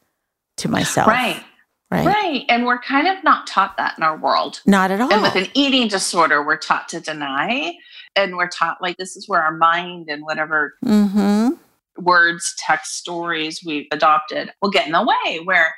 to 0.58 0.70
myself. 0.70 1.08
Right. 1.08 1.44
Right. 1.92 2.06
Right. 2.06 2.46
And 2.50 2.68
we're 2.68 2.80
kind 2.80 3.08
of 3.08 3.24
not 3.24 3.48
taught 3.48 3.76
that 3.78 3.96
in 3.98 4.04
our 4.04 4.16
world. 4.16 4.62
Not 4.68 4.92
at 4.92 5.02
all. 5.02 5.12
And 5.12 5.24
with 5.24 5.36
an 5.36 5.48
eating 5.56 5.88
disorder, 5.88 6.46
we're 6.46 6.58
taught 6.58 6.88
to 6.90 7.00
deny. 7.00 7.74
And 8.16 8.38
we're 8.38 8.50
taught 8.50 8.78
like 8.80 8.98
this 8.98 9.16
is 9.16 9.28
where 9.28 9.42
our 9.42 9.56
mind 9.56 10.08
and 10.08 10.24
whatever 10.24 10.76
mm-hmm. 10.86 11.56
words, 12.00 12.54
text, 12.60 12.96
stories 12.96 13.62
we've 13.66 13.88
adopted 13.92 14.52
will 14.62 14.70
get 14.70 14.86
in 14.86 14.92
the 14.92 15.02
way 15.02 15.40
where 15.44 15.74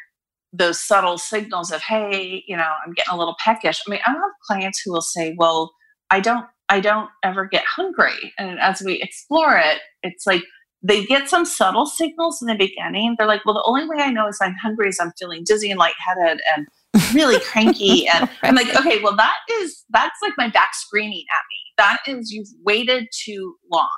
those 0.54 0.80
subtle 0.80 1.18
signals 1.18 1.72
of, 1.72 1.82
hey, 1.82 2.44
you 2.48 2.58
know, 2.58 2.70
I'm 2.86 2.94
getting 2.94 3.14
a 3.14 3.18
little 3.18 3.36
peckish. 3.44 3.82
I 3.88 3.92
mean, 3.92 4.00
I 4.06 4.12
have 4.12 4.32
clients 4.46 4.82
who 4.82 4.92
will 4.92 5.02
say, 5.02 5.36
well, 5.38 5.72
I 6.10 6.20
don't, 6.20 6.46
I 6.70 6.80
don't 6.80 7.10
ever 7.24 7.46
get 7.46 7.64
hungry. 7.66 8.34
And 8.38 8.60
as 8.60 8.82
we 8.82 9.02
explore 9.02 9.58
it, 9.58 9.80
it's 10.04 10.28
like 10.28 10.44
they 10.84 11.06
get 11.06 11.30
some 11.30 11.46
subtle 11.46 11.86
signals 11.86 12.42
in 12.42 12.48
the 12.48 12.56
beginning. 12.56 13.16
They're 13.18 13.28
like, 13.28 13.46
well, 13.46 13.54
the 13.54 13.64
only 13.66 13.88
way 13.88 14.04
I 14.04 14.12
know 14.12 14.28
is 14.28 14.40
I'm 14.42 14.56
hungry 14.62 14.90
is 14.90 15.00
I'm 15.00 15.14
feeling 15.18 15.44
dizzy 15.46 15.70
and 15.70 15.80
lightheaded 15.80 16.42
and 16.56 16.68
really 17.14 17.40
cranky. 17.40 18.08
And 18.14 18.30
I'm 18.44 18.56
like, 18.56 18.76
okay, 18.76 19.02
well, 19.02 19.16
that 19.16 19.36
is, 19.52 19.86
that's 19.92 20.20
like 20.22 20.34
my 20.38 20.50
back 20.50 20.74
screaming 20.74 21.26
at 21.30 21.44
me. 21.50 21.58
That 21.78 21.98
is, 22.08 22.32
you've 22.32 22.50
waited 22.66 23.08
too 23.14 23.56
long. 23.72 23.90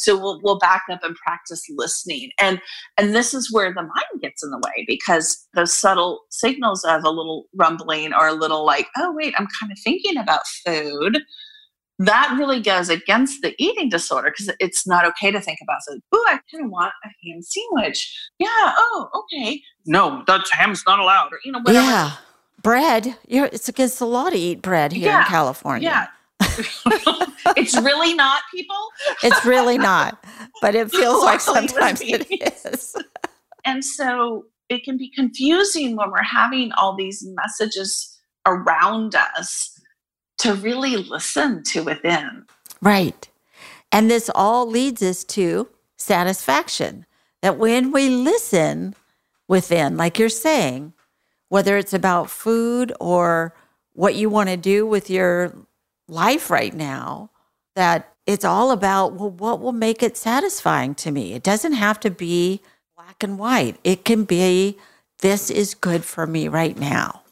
So 0.00 0.18
we'll, 0.18 0.40
we'll 0.42 0.58
back 0.58 0.82
up 0.90 1.04
and 1.04 1.14
practice 1.16 1.64
listening. 1.70 2.30
And, 2.38 2.60
and 2.98 3.14
this 3.14 3.34
is 3.34 3.52
where 3.52 3.72
the 3.72 3.82
mind 3.82 4.22
gets 4.22 4.42
in 4.42 4.50
the 4.50 4.58
way 4.58 4.84
because 4.86 5.46
those 5.54 5.72
subtle 5.72 6.22
signals 6.30 6.84
of 6.84 7.04
a 7.04 7.10
little 7.10 7.46
rumbling 7.54 8.12
or 8.12 8.28
a 8.28 8.32
little 8.34 8.64
like, 8.64 8.88
oh, 8.96 9.12
wait, 9.14 9.34
I'm 9.38 9.48
kind 9.60 9.70
of 9.70 9.78
thinking 9.78 10.16
about 10.16 10.46
food 10.64 11.18
that 12.00 12.34
really 12.38 12.60
goes 12.62 12.88
against 12.88 13.42
the 13.42 13.54
eating 13.58 13.90
disorder 13.90 14.30
because 14.30 14.50
it's 14.58 14.86
not 14.86 15.04
okay 15.04 15.30
to 15.30 15.38
think 15.38 15.58
about 15.62 15.80
it. 15.88 16.02
Ooh, 16.14 16.24
I 16.26 16.40
kind 16.50 16.64
of 16.64 16.70
want 16.70 16.92
a 17.04 17.08
ham 17.08 17.42
sandwich. 17.42 18.30
Yeah. 18.38 18.48
Oh, 18.50 19.10
okay. 19.14 19.62
No, 19.84 20.24
that's 20.26 20.50
ham's 20.50 20.82
not 20.86 20.98
allowed. 20.98 21.30
Or 21.30 21.38
you 21.44 21.52
know, 21.52 21.58
whatever. 21.58 21.86
Yeah. 21.86 22.12
Bread. 22.62 23.16
You're, 23.28 23.46
it's 23.46 23.68
against 23.68 23.98
the 23.98 24.06
law 24.06 24.30
to 24.30 24.36
eat 24.36 24.62
bread 24.62 24.92
here 24.92 25.14
in 25.14 25.24
California. 25.24 26.08
Yeah. 26.40 27.26
it's 27.56 27.78
really 27.80 28.14
not 28.14 28.42
people. 28.52 28.76
It's 29.22 29.44
really 29.44 29.78
not, 29.78 30.24
but 30.60 30.74
it 30.74 30.90
feels 30.92 31.22
like 31.22 31.40
sometimes 31.40 32.00
it 32.02 32.26
is. 32.30 32.96
And 33.64 33.84
so 33.84 34.46
it 34.68 34.84
can 34.84 34.96
be 34.96 35.10
confusing 35.10 35.96
when 35.96 36.10
we're 36.10 36.22
having 36.22 36.72
all 36.72 36.96
these 36.96 37.26
messages 37.26 38.18
around 38.46 39.14
us 39.14 39.78
to 40.38 40.54
really 40.54 40.96
listen 40.96 41.62
to 41.64 41.84
within. 41.84 42.46
Right. 42.80 43.28
And 43.92 44.10
this 44.10 44.30
all 44.34 44.66
leads 44.66 45.02
us 45.02 45.24
to 45.24 45.68
satisfaction. 45.96 47.06
That 47.42 47.58
when 47.58 47.90
we 47.92 48.08
listen 48.08 48.94
within, 49.48 49.96
like 49.96 50.18
you're 50.18 50.28
saying, 50.28 50.94
whether 51.48 51.76
it's 51.76 51.92
about 51.92 52.30
food 52.30 52.92
or 53.00 53.54
what 53.92 54.14
you 54.14 54.30
want 54.30 54.48
to 54.48 54.56
do 54.56 54.86
with 54.86 55.10
your 55.10 55.52
life 56.10 56.50
right 56.50 56.74
now, 56.74 57.30
that 57.76 58.12
it's 58.26 58.44
all 58.44 58.70
about, 58.70 59.14
well, 59.14 59.30
what 59.30 59.60
will 59.60 59.72
make 59.72 60.02
it 60.02 60.16
satisfying 60.16 60.94
to 60.96 61.10
me? 61.10 61.32
It 61.32 61.42
doesn't 61.42 61.72
have 61.72 61.98
to 62.00 62.10
be 62.10 62.60
black 62.96 63.22
and 63.22 63.38
white, 63.38 63.76
it 63.82 64.04
can 64.04 64.24
be, 64.24 64.76
this 65.20 65.50
is 65.50 65.74
good 65.74 66.04
for 66.04 66.26
me 66.26 66.48
right 66.48 66.78
now. 66.78 67.22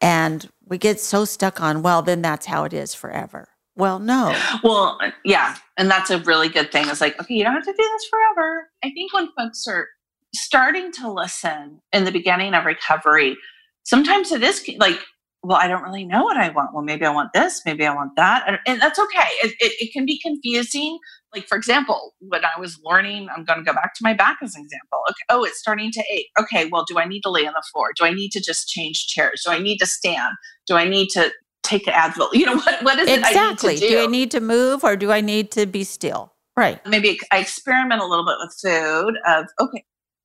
And 0.00 0.48
we 0.66 0.78
get 0.78 1.00
so 1.00 1.24
stuck 1.24 1.60
on, 1.60 1.82
well, 1.82 2.02
then 2.02 2.22
that's 2.22 2.46
how 2.46 2.64
it 2.64 2.72
is 2.72 2.94
forever. 2.94 3.48
Well, 3.76 3.98
no. 3.98 4.36
Well, 4.62 4.98
yeah, 5.24 5.56
and 5.76 5.90
that's 5.90 6.10
a 6.10 6.18
really 6.20 6.48
good 6.48 6.72
thing. 6.72 6.88
It's 6.88 7.00
like, 7.00 7.18
okay, 7.20 7.34
you 7.34 7.44
don't 7.44 7.54
have 7.54 7.64
to 7.64 7.72
do 7.72 7.76
this 7.76 8.06
forever. 8.10 8.68
I 8.84 8.90
think 8.90 9.14
when 9.14 9.28
folks 9.36 9.66
are 9.66 9.88
starting 10.34 10.92
to 10.92 11.10
listen 11.10 11.80
in 11.92 12.04
the 12.04 12.12
beginning 12.12 12.54
of 12.54 12.64
recovery, 12.64 13.36
sometimes 13.84 14.32
it 14.32 14.42
is 14.42 14.68
like, 14.78 14.98
well, 15.42 15.58
I 15.58 15.66
don't 15.66 15.82
really 15.82 16.04
know 16.04 16.22
what 16.22 16.36
I 16.36 16.50
want. 16.50 16.72
Well, 16.72 16.84
maybe 16.84 17.04
I 17.04 17.10
want 17.10 17.32
this, 17.32 17.62
maybe 17.66 17.84
I 17.84 17.94
want 17.94 18.14
that, 18.16 18.60
and, 18.66 18.80
that's 18.80 18.98
okay. 18.98 19.24
It, 19.42 19.54
it, 19.60 19.72
it 19.80 19.92
can 19.92 20.06
be 20.06 20.18
confusing. 20.18 20.98
Like, 21.34 21.48
for 21.48 21.56
example, 21.56 22.14
when 22.20 22.44
I 22.44 22.60
was 22.60 22.78
learning, 22.84 23.28
I'm 23.34 23.44
going 23.44 23.58
to 23.58 23.64
go 23.64 23.72
back 23.72 23.94
to 23.94 24.02
my 24.02 24.14
back 24.14 24.38
as 24.42 24.54
an 24.54 24.62
example. 24.62 25.00
Okay, 25.10 25.24
oh, 25.30 25.44
it's 25.44 25.58
starting 25.58 25.90
to 25.92 26.04
ache. 26.12 26.28
Okay, 26.38 26.68
well, 26.70 26.84
do 26.86 26.98
I 26.98 27.06
need 27.06 27.22
to 27.22 27.30
lay 27.30 27.46
on 27.46 27.54
the 27.54 27.62
floor? 27.72 27.92
Do 27.96 28.04
I 28.04 28.12
need 28.12 28.30
to 28.32 28.40
just 28.40 28.68
change 28.68 29.06
chairs? 29.06 29.42
Do 29.44 29.52
I 29.52 29.58
need 29.58 29.78
to 29.78 29.86
stand? 29.86 30.34
Do 30.66 30.76
I 30.76 30.86
need 30.88 31.08
to 31.10 31.32
take 31.62 31.88
an 31.88 31.94
Advil? 31.94 32.28
You 32.32 32.46
know, 32.46 32.56
what, 32.56 32.84
what 32.84 32.98
is 32.98 33.08
Exactly. 33.08 33.74
it 33.74 33.80
need 33.80 33.88
to 33.88 33.88
do 33.88 34.02
I 34.02 34.06
need 34.06 34.30
to 34.32 34.40
move 34.40 34.84
or 34.84 34.96
do 34.96 35.10
I 35.10 35.20
need 35.20 35.50
to 35.52 35.66
be 35.66 35.84
still? 35.84 36.32
Right. 36.54 36.86
maybe 36.86 37.18
I 37.30 37.38
experiment 37.38 38.02
a 38.02 38.06
little 38.06 38.26
bit 38.26 38.34
with 38.38 38.54
food 38.62 39.14
of 39.26 39.46
okay, 39.58 39.82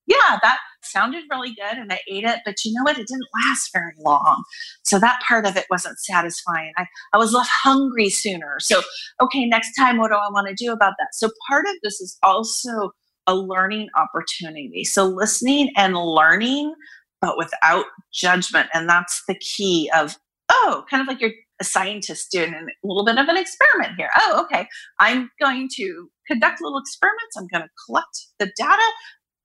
yeah, 0.08 0.38
that 0.42 0.58
sounded 0.88 1.24
really 1.30 1.54
good 1.54 1.78
and 1.78 1.92
I 1.92 2.00
ate 2.10 2.24
it, 2.24 2.40
but 2.46 2.56
you 2.64 2.74
know 2.74 2.84
what? 2.84 2.98
It 2.98 3.08
didn't 3.08 3.28
last 3.46 3.72
very 3.74 3.94
long. 4.00 4.44
So 4.84 5.00
that 5.00 5.22
part 5.28 5.46
of 5.46 5.56
it 5.56 5.66
wasn't 5.70 6.00
satisfying. 6.00 6.72
I, 6.78 6.86
I 7.14 7.18
was 7.18 7.34
left 7.34 7.50
hungry 7.52 8.10
sooner. 8.10 8.58
So 8.60 8.82
okay, 9.22 9.46
next 9.46 9.76
time 9.76 9.98
what 9.98 10.10
do 10.10 10.16
I 10.16 10.30
want 10.32 10.48
to 10.48 10.54
do 10.54 10.72
about 10.72 10.94
that? 11.00 11.10
So 11.14 11.30
part 11.50 11.66
of 11.68 11.76
this 11.84 12.00
is 12.02 12.18
also 12.24 12.92
a 13.28 13.36
learning 13.36 13.90
opportunity. 13.96 14.84
So 14.86 15.06
listening 15.06 15.72
and 15.76 15.96
learning, 15.96 16.74
but 17.22 17.38
without 17.38 17.86
judgment. 18.14 18.70
And 18.74 18.90
that's 18.90 19.22
the 19.28 19.36
key 19.36 19.92
of, 19.96 20.18
oh, 20.50 20.86
kind 20.90 21.02
of 21.02 21.08
like 21.08 21.20
you're 21.20 21.32
a 21.60 21.64
scientist 21.64 22.32
doing 22.32 22.54
a 22.54 22.88
little 22.88 23.04
bit 23.04 23.18
of 23.18 23.28
an 23.28 23.38
experiment 23.38 23.94
here. 23.98 24.10
Oh, 24.18 24.46
okay. 24.46 24.68
I'm 25.00 25.30
going 25.42 25.68
to 25.76 26.10
conduct 26.28 26.62
little 26.62 26.80
experiments. 26.80 27.36
I'm 27.38 27.48
going 27.48 27.64
to 27.64 27.70
collect 27.86 28.28
the 28.40 28.52
data. 28.58 28.84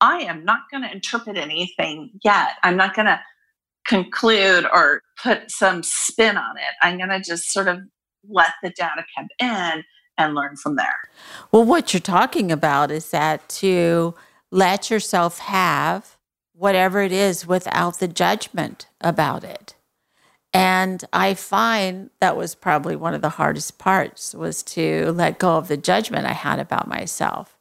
I 0.02 0.18
am 0.22 0.44
not 0.44 0.62
going 0.70 0.82
to 0.82 0.92
interpret 0.92 1.38
anything 1.38 2.10
yet. 2.24 2.56
I'm 2.64 2.76
not 2.76 2.94
going 2.94 3.06
to 3.06 3.20
conclude 3.86 4.66
or 4.72 5.00
put 5.22 5.50
some 5.50 5.82
spin 5.84 6.36
on 6.36 6.56
it. 6.56 6.74
I'm 6.82 6.98
going 6.98 7.10
to 7.10 7.20
just 7.20 7.52
sort 7.52 7.68
of 7.68 7.78
let 8.28 8.50
the 8.62 8.70
data 8.70 9.04
come 9.16 9.28
in 9.38 9.84
and 10.18 10.34
learn 10.34 10.56
from 10.56 10.74
there. 10.76 10.98
Well, 11.52 11.64
what 11.64 11.94
you're 11.94 12.00
talking 12.00 12.50
about 12.50 12.90
is 12.90 13.10
that 13.10 13.48
to 13.48 14.14
let 14.50 14.90
yourself 14.90 15.38
have 15.38 16.16
whatever 16.52 17.00
it 17.00 17.12
is 17.12 17.46
without 17.46 18.00
the 18.00 18.08
judgment 18.08 18.88
about 19.00 19.44
it. 19.44 19.76
And 20.52 21.04
I 21.12 21.34
find 21.34 22.10
that 22.20 22.36
was 22.36 22.54
probably 22.54 22.96
one 22.96 23.14
of 23.14 23.22
the 23.22 23.30
hardest 23.30 23.78
parts 23.78 24.34
was 24.34 24.62
to 24.64 25.12
let 25.12 25.38
go 25.38 25.56
of 25.56 25.68
the 25.68 25.76
judgment 25.76 26.26
I 26.26 26.32
had 26.32 26.58
about 26.58 26.88
myself. 26.88 27.51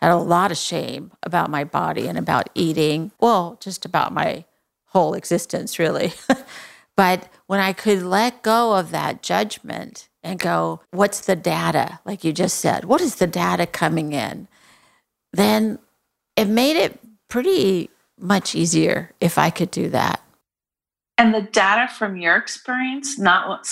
Had 0.00 0.12
a 0.12 0.16
lot 0.16 0.50
of 0.50 0.56
shame 0.56 1.12
about 1.22 1.50
my 1.50 1.64
body 1.64 2.08
and 2.08 2.16
about 2.16 2.48
eating, 2.54 3.12
well, 3.20 3.58
just 3.60 3.84
about 3.84 4.12
my 4.14 4.44
whole 4.86 5.14
existence, 5.14 5.78
really. 5.78 6.12
but 6.96 7.28
when 7.46 7.60
I 7.60 7.72
could 7.72 8.02
let 8.02 8.42
go 8.42 8.74
of 8.74 8.90
that 8.90 9.22
judgment 9.22 10.08
and 10.22 10.38
go, 10.38 10.80
what's 10.90 11.20
the 11.20 11.36
data? 11.36 12.00
Like 12.04 12.24
you 12.24 12.32
just 12.32 12.58
said, 12.58 12.84
what 12.84 13.00
is 13.00 13.16
the 13.16 13.26
data 13.26 13.66
coming 13.66 14.12
in? 14.12 14.48
Then 15.32 15.78
it 16.36 16.48
made 16.48 16.76
it 16.76 16.98
pretty 17.28 17.90
much 18.18 18.54
easier 18.54 19.12
if 19.20 19.38
I 19.38 19.50
could 19.50 19.70
do 19.70 19.88
that. 19.90 20.22
And 21.18 21.34
the 21.34 21.42
data 21.42 21.92
from 21.92 22.16
your 22.16 22.36
experience, 22.36 23.18
not 23.18 23.48
what 23.48 23.66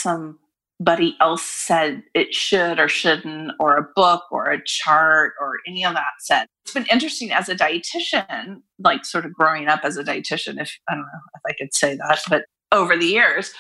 somebody 0.79 1.17
else 1.21 1.43
said 1.43 2.03
it 2.15 2.33
should 2.33 2.79
or 2.79 2.89
shouldn't, 2.89 3.53
or 3.59 3.77
a 3.77 3.87
book 3.97 4.25
or 4.31 4.51
a 4.51 4.63
chart 4.65 5.35
or 5.41 5.59
any 5.67 5.85
of 5.85 5.95
that 5.95 6.13
said. 6.21 6.47
It's 6.65 6.75
been 6.75 6.87
interesting 6.91 7.33
as 7.33 7.49
a 7.49 7.55
dietitian, 7.55 8.63
like 8.79 9.05
sort 9.05 9.27
of 9.27 9.33
growing 9.33 9.69
up 9.69 9.81
as 9.85 9.97
a 9.97 10.05
dietitian, 10.05 10.61
if 10.61 10.79
I 10.89 10.95
don't 10.95 11.03
know 11.03 11.21
if 11.35 11.43
I 11.49 11.53
could 11.59 11.75
say 11.75 11.97
that, 11.97 12.21
but 12.29 12.45
over 12.73 12.97
the 12.97 13.07
years, 13.07 13.53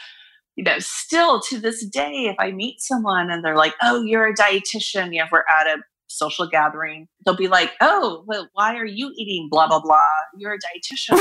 you 0.56 0.64
know, 0.64 0.78
still 0.78 1.40
to 1.42 1.58
this 1.58 1.84
day, 1.86 2.26
if 2.26 2.36
I 2.38 2.50
meet 2.50 2.80
someone 2.80 3.30
and 3.30 3.44
they're 3.44 3.56
like, 3.56 3.74
"Oh, 3.82 4.02
you're 4.02 4.28
a 4.28 4.34
dietitian," 4.34 5.12
you 5.12 5.18
know, 5.18 5.24
if 5.24 5.30
we're 5.32 5.44
at 5.48 5.66
a 5.66 5.78
social 6.08 6.48
gathering, 6.48 7.06
they'll 7.24 7.36
be 7.36 7.48
like, 7.48 7.72
"Oh, 7.80 8.24
well, 8.26 8.48
why 8.54 8.74
are 8.76 8.84
you 8.84 9.12
eating 9.16 9.48
blah 9.50 9.68
blah 9.68 9.80
blah? 9.80 10.04
You're 10.36 10.54
a 10.54 10.58
dietitian." 10.58 11.16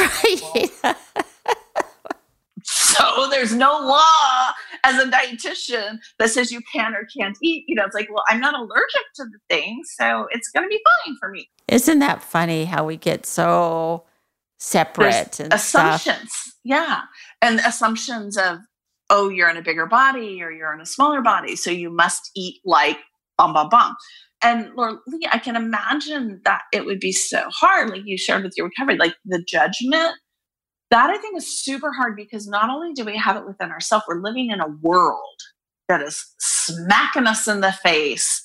Right. 1.14 1.24
So 2.88 3.28
there's 3.30 3.54
no 3.54 3.71
law 3.71 4.52
as 4.84 5.02
a 5.04 5.10
dietitian 5.10 6.00
that 6.19 6.30
says 6.30 6.52
you 6.52 6.62
can 6.71 6.95
or 6.95 7.06
can't 7.17 7.38
eat. 7.43 7.65
You 7.67 7.76
know, 7.76 7.84
it's 7.86 7.93
like, 7.93 8.08
well, 8.10 8.23
I'm 8.30 8.39
not 8.39 8.54
allergic 8.54 9.02
to 9.15 9.26
the 9.26 9.39
thing, 9.50 9.82
so 9.84 10.28
it's 10.32 10.50
going 10.52 10.65
to 10.65 10.69
be 10.69 10.82
fine 11.06 11.15
for 11.19 11.30
me. 11.30 11.50
Isn't 11.67 12.00
that 12.00 12.23
funny 12.23 12.65
how 12.65 12.86
we 12.86 12.95
get 12.95 13.26
so 13.26 14.06
separate 14.60 15.34
There's 15.34 15.39
and 15.41 15.54
assumptions? 15.54 16.32
Stuff? 16.32 16.54
Yeah, 16.63 17.02
and 17.41 17.60
assumptions 17.60 18.38
of, 18.38 18.60
oh, 19.10 19.30
you're 19.30 19.50
in 19.50 19.58
a 19.58 19.62
bigger 19.62 19.86
body 19.86 20.41
or 20.41 20.52
you're 20.52 20.73
in 20.73 20.82
a 20.82 20.86
smaller 20.86 21.21
body, 21.21 21.56
so 21.56 21.69
you 21.69 21.89
must 21.89 22.32
eat 22.36 22.62
like 22.63 22.97
bum 23.38 23.54
bum 23.54 23.69
bum. 23.69 23.95
And 24.43 24.71
Laura 24.76 24.97
Lee, 25.08 25.28
I 25.32 25.39
can 25.39 25.56
imagine 25.56 26.41
that 26.45 26.62
it 26.71 26.86
would 26.86 27.00
be 27.00 27.12
so 27.12 27.50
hard, 27.50 27.89
like 27.89 28.04
you 28.06 28.17
shared 28.17 28.43
with 28.43 28.54
your 28.56 28.67
recovery, 28.67 28.97
like 28.97 29.15
the 29.26 29.43
judgment 29.47 30.13
that 30.89 31.10
I 31.10 31.17
think 31.17 31.38
is 31.38 31.60
super 31.60 31.91
hard 31.91 32.15
because 32.15 32.47
not 32.47 32.69
only 32.69 32.93
do 32.93 33.04
we 33.04 33.17
have 33.17 33.36
it 33.36 33.45
within 33.45 33.71
ourselves, 33.71 34.06
we're 34.08 34.21
living 34.21 34.52
in 34.52 34.62
a 34.62 34.67
world 34.67 35.41
that 35.89 36.02
is 36.02 36.34
smacking 36.39 37.28
us 37.28 37.47
in 37.47 37.62
the 37.62 37.71
face 37.71 38.43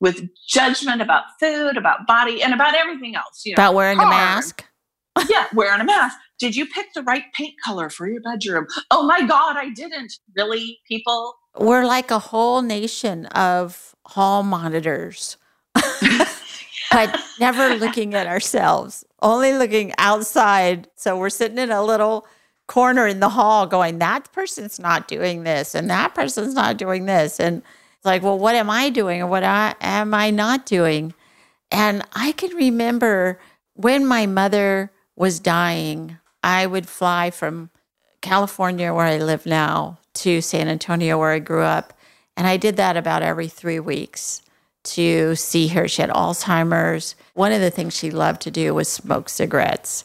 with 0.00 0.28
judgment 0.48 1.00
about 1.00 1.24
food, 1.38 1.76
about 1.76 2.06
body, 2.06 2.42
and 2.42 2.52
about 2.52 2.74
everything 2.74 3.14
else. 3.14 3.42
You 3.44 3.52
know, 3.52 3.62
about 3.62 3.74
wearing 3.74 3.98
a 3.98 4.04
mask. 4.04 4.64
yeah, 5.30 5.46
wearing 5.54 5.80
a 5.80 5.84
mask. 5.84 6.16
Did 6.38 6.56
you 6.56 6.66
pick 6.66 6.92
the 6.94 7.02
right 7.02 7.24
paint 7.34 7.54
color 7.64 7.88
for 7.88 8.08
your 8.08 8.20
bedroom? 8.20 8.66
Oh 8.90 9.06
my 9.06 9.24
God, 9.26 9.56
I 9.56 9.70
didn't. 9.70 10.18
Really, 10.34 10.80
people? 10.88 11.34
We're 11.58 11.84
like 11.84 12.10
a 12.10 12.18
whole 12.18 12.62
nation 12.62 13.26
of 13.26 13.94
hall 14.06 14.42
monitors. 14.42 15.36
but 16.92 17.20
never 17.40 17.74
looking 17.76 18.14
at 18.14 18.26
ourselves, 18.26 19.04
only 19.20 19.52
looking 19.52 19.92
outside. 19.98 20.88
So 20.96 21.18
we're 21.18 21.30
sitting 21.30 21.58
in 21.58 21.70
a 21.70 21.82
little 21.82 22.26
corner 22.66 23.06
in 23.06 23.20
the 23.20 23.30
hall 23.30 23.66
going, 23.66 23.98
that 23.98 24.30
person's 24.32 24.78
not 24.78 25.08
doing 25.08 25.42
this 25.42 25.74
and 25.74 25.90
that 25.90 26.14
person's 26.14 26.54
not 26.54 26.76
doing 26.76 27.06
this. 27.06 27.40
And 27.40 27.62
it's 27.96 28.04
like, 28.04 28.22
well, 28.22 28.38
what 28.38 28.54
am 28.54 28.70
I 28.70 28.90
doing 28.90 29.22
or 29.22 29.26
what 29.26 29.44
I, 29.44 29.74
am 29.80 30.14
I 30.14 30.30
not 30.30 30.66
doing? 30.66 31.14
And 31.70 32.02
I 32.14 32.32
can 32.32 32.54
remember 32.54 33.38
when 33.74 34.06
my 34.06 34.26
mother 34.26 34.92
was 35.16 35.40
dying, 35.40 36.18
I 36.42 36.66
would 36.66 36.88
fly 36.88 37.30
from 37.30 37.70
California, 38.20 38.92
where 38.92 39.06
I 39.06 39.18
live 39.18 39.46
now, 39.46 39.98
to 40.14 40.40
San 40.40 40.68
Antonio, 40.68 41.18
where 41.18 41.32
I 41.32 41.38
grew 41.38 41.62
up. 41.62 41.92
And 42.36 42.46
I 42.46 42.56
did 42.56 42.76
that 42.76 42.96
about 42.96 43.22
every 43.22 43.48
three 43.48 43.80
weeks 43.80 44.42
to 44.84 45.34
see 45.36 45.68
her. 45.68 45.88
She 45.88 46.02
had 46.02 46.10
Alzheimer's. 46.10 47.14
One 47.34 47.52
of 47.52 47.60
the 47.60 47.70
things 47.70 47.96
she 47.96 48.10
loved 48.10 48.42
to 48.42 48.50
do 48.50 48.74
was 48.74 48.88
smoke 48.88 49.28
cigarettes. 49.28 50.04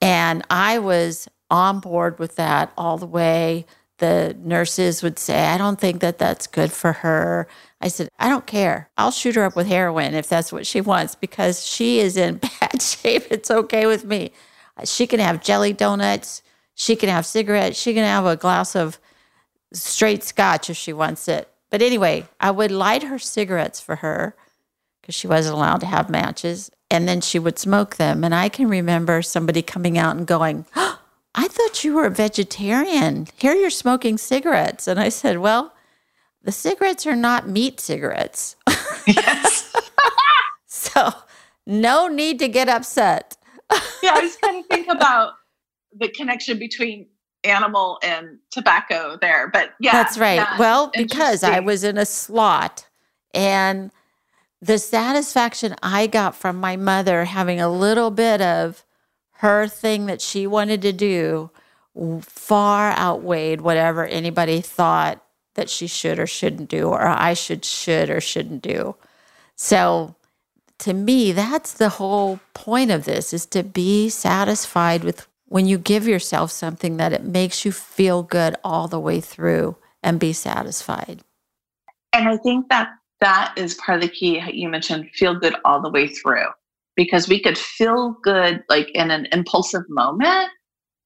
And 0.00 0.44
I 0.50 0.78
was 0.78 1.28
on 1.50 1.80
board 1.80 2.18
with 2.18 2.36
that 2.36 2.72
all 2.76 2.98
the 2.98 3.06
way. 3.06 3.66
The 3.98 4.36
nurses 4.42 5.02
would 5.02 5.18
say, 5.18 5.46
I 5.46 5.58
don't 5.58 5.78
think 5.78 6.00
that 6.00 6.18
that's 6.18 6.46
good 6.46 6.72
for 6.72 6.92
her. 6.92 7.46
I 7.82 7.88
said, 7.88 8.08
I 8.18 8.28
don't 8.28 8.46
care. 8.46 8.90
I'll 8.96 9.10
shoot 9.10 9.34
her 9.34 9.44
up 9.44 9.56
with 9.56 9.66
heroin 9.66 10.14
if 10.14 10.28
that's 10.28 10.52
what 10.52 10.66
she 10.66 10.80
wants 10.80 11.14
because 11.14 11.64
she 11.64 11.98
is 11.98 12.16
in 12.16 12.36
bad 12.60 12.80
shape. 12.80 13.24
It's 13.30 13.50
okay 13.50 13.86
with 13.86 14.04
me. 14.04 14.32
She 14.84 15.06
can 15.06 15.20
have 15.20 15.42
jelly 15.42 15.74
donuts. 15.74 16.42
She 16.74 16.96
can 16.96 17.10
have 17.10 17.26
cigarettes. 17.26 17.78
She 17.78 17.92
can 17.92 18.04
have 18.04 18.24
a 18.24 18.36
glass 18.36 18.74
of 18.74 18.98
straight 19.72 20.24
scotch 20.24 20.70
if 20.70 20.76
she 20.76 20.92
wants 20.92 21.28
it. 21.28 21.49
But 21.70 21.82
anyway, 21.82 22.26
I 22.40 22.50
would 22.50 22.70
light 22.70 23.04
her 23.04 23.18
cigarettes 23.18 23.80
for 23.80 23.96
her 23.96 24.34
because 25.00 25.14
she 25.14 25.26
wasn't 25.26 25.54
allowed 25.56 25.80
to 25.80 25.86
have 25.86 26.10
matches. 26.10 26.70
And 26.90 27.08
then 27.08 27.20
she 27.20 27.38
would 27.38 27.58
smoke 27.58 27.96
them. 27.96 28.24
And 28.24 28.34
I 28.34 28.48
can 28.48 28.68
remember 28.68 29.22
somebody 29.22 29.62
coming 29.62 29.96
out 29.96 30.16
and 30.16 30.26
going, 30.26 30.66
oh, 30.74 31.00
I 31.34 31.48
thought 31.48 31.84
you 31.84 31.94
were 31.94 32.06
a 32.06 32.10
vegetarian. 32.10 33.28
Here 33.36 33.54
you're 33.54 33.70
smoking 33.70 34.18
cigarettes. 34.18 34.88
And 34.88 34.98
I 34.98 35.08
said, 35.08 35.38
Well, 35.38 35.72
the 36.42 36.52
cigarettes 36.52 37.06
are 37.06 37.16
not 37.16 37.48
meat 37.48 37.80
cigarettes. 37.80 38.56
Yes. 39.06 39.72
so 40.66 41.12
no 41.66 42.08
need 42.08 42.38
to 42.40 42.48
get 42.48 42.68
upset. 42.68 43.36
yeah, 44.02 44.12
I 44.12 44.20
just 44.20 44.38
trying 44.40 44.62
to 44.62 44.68
think 44.68 44.88
about 44.88 45.34
the 45.96 46.08
connection 46.08 46.58
between 46.58 47.06
animal 47.44 47.98
and 48.02 48.38
tobacco 48.50 49.18
there. 49.20 49.48
But 49.48 49.72
yeah. 49.80 49.92
That's 49.92 50.18
right. 50.18 50.46
well, 50.58 50.90
because 50.94 51.42
I 51.42 51.60
was 51.60 51.84
in 51.84 51.98
a 51.98 52.06
slot 52.06 52.86
and 53.32 53.90
the 54.60 54.78
satisfaction 54.78 55.74
I 55.82 56.06
got 56.06 56.36
from 56.36 56.56
my 56.56 56.76
mother 56.76 57.24
having 57.24 57.60
a 57.60 57.70
little 57.70 58.10
bit 58.10 58.40
of 58.40 58.84
her 59.34 59.66
thing 59.66 60.06
that 60.06 60.20
she 60.20 60.46
wanted 60.46 60.82
to 60.82 60.92
do 60.92 61.50
far 62.20 62.92
outweighed 62.92 63.62
whatever 63.62 64.04
anybody 64.04 64.60
thought 64.60 65.24
that 65.54 65.70
she 65.70 65.86
should 65.86 66.18
or 66.18 66.26
shouldn't 66.26 66.68
do 66.68 66.88
or 66.88 67.06
I 67.06 67.34
should 67.34 67.64
should 67.64 68.10
or 68.10 68.20
shouldn't 68.20 68.62
do. 68.62 68.96
So 69.56 70.14
to 70.78 70.92
me 70.92 71.32
that's 71.32 71.72
the 71.72 71.88
whole 71.88 72.40
point 72.54 72.90
of 72.90 73.04
this 73.04 73.32
is 73.32 73.46
to 73.46 73.62
be 73.62 74.08
satisfied 74.08 75.04
with 75.04 75.26
when 75.50 75.66
you 75.66 75.76
give 75.76 76.06
yourself 76.06 76.50
something 76.52 76.96
that 76.96 77.12
it 77.12 77.24
makes 77.24 77.64
you 77.64 77.72
feel 77.72 78.22
good 78.22 78.54
all 78.62 78.86
the 78.86 79.00
way 79.00 79.20
through 79.20 79.76
and 80.00 80.18
be 80.18 80.32
satisfied. 80.32 81.20
And 82.12 82.28
I 82.28 82.36
think 82.38 82.68
that 82.70 82.90
that 83.20 83.52
is 83.56 83.74
part 83.74 83.96
of 83.96 84.02
the 84.08 84.14
key. 84.14 84.40
You 84.52 84.68
mentioned 84.68 85.10
feel 85.12 85.34
good 85.34 85.56
all 85.64 85.82
the 85.82 85.90
way 85.90 86.06
through 86.06 86.46
because 86.94 87.28
we 87.28 87.40
could 87.40 87.58
feel 87.58 88.16
good 88.22 88.62
like 88.68 88.90
in 88.90 89.10
an 89.10 89.26
impulsive 89.32 89.82
moment, 89.88 90.50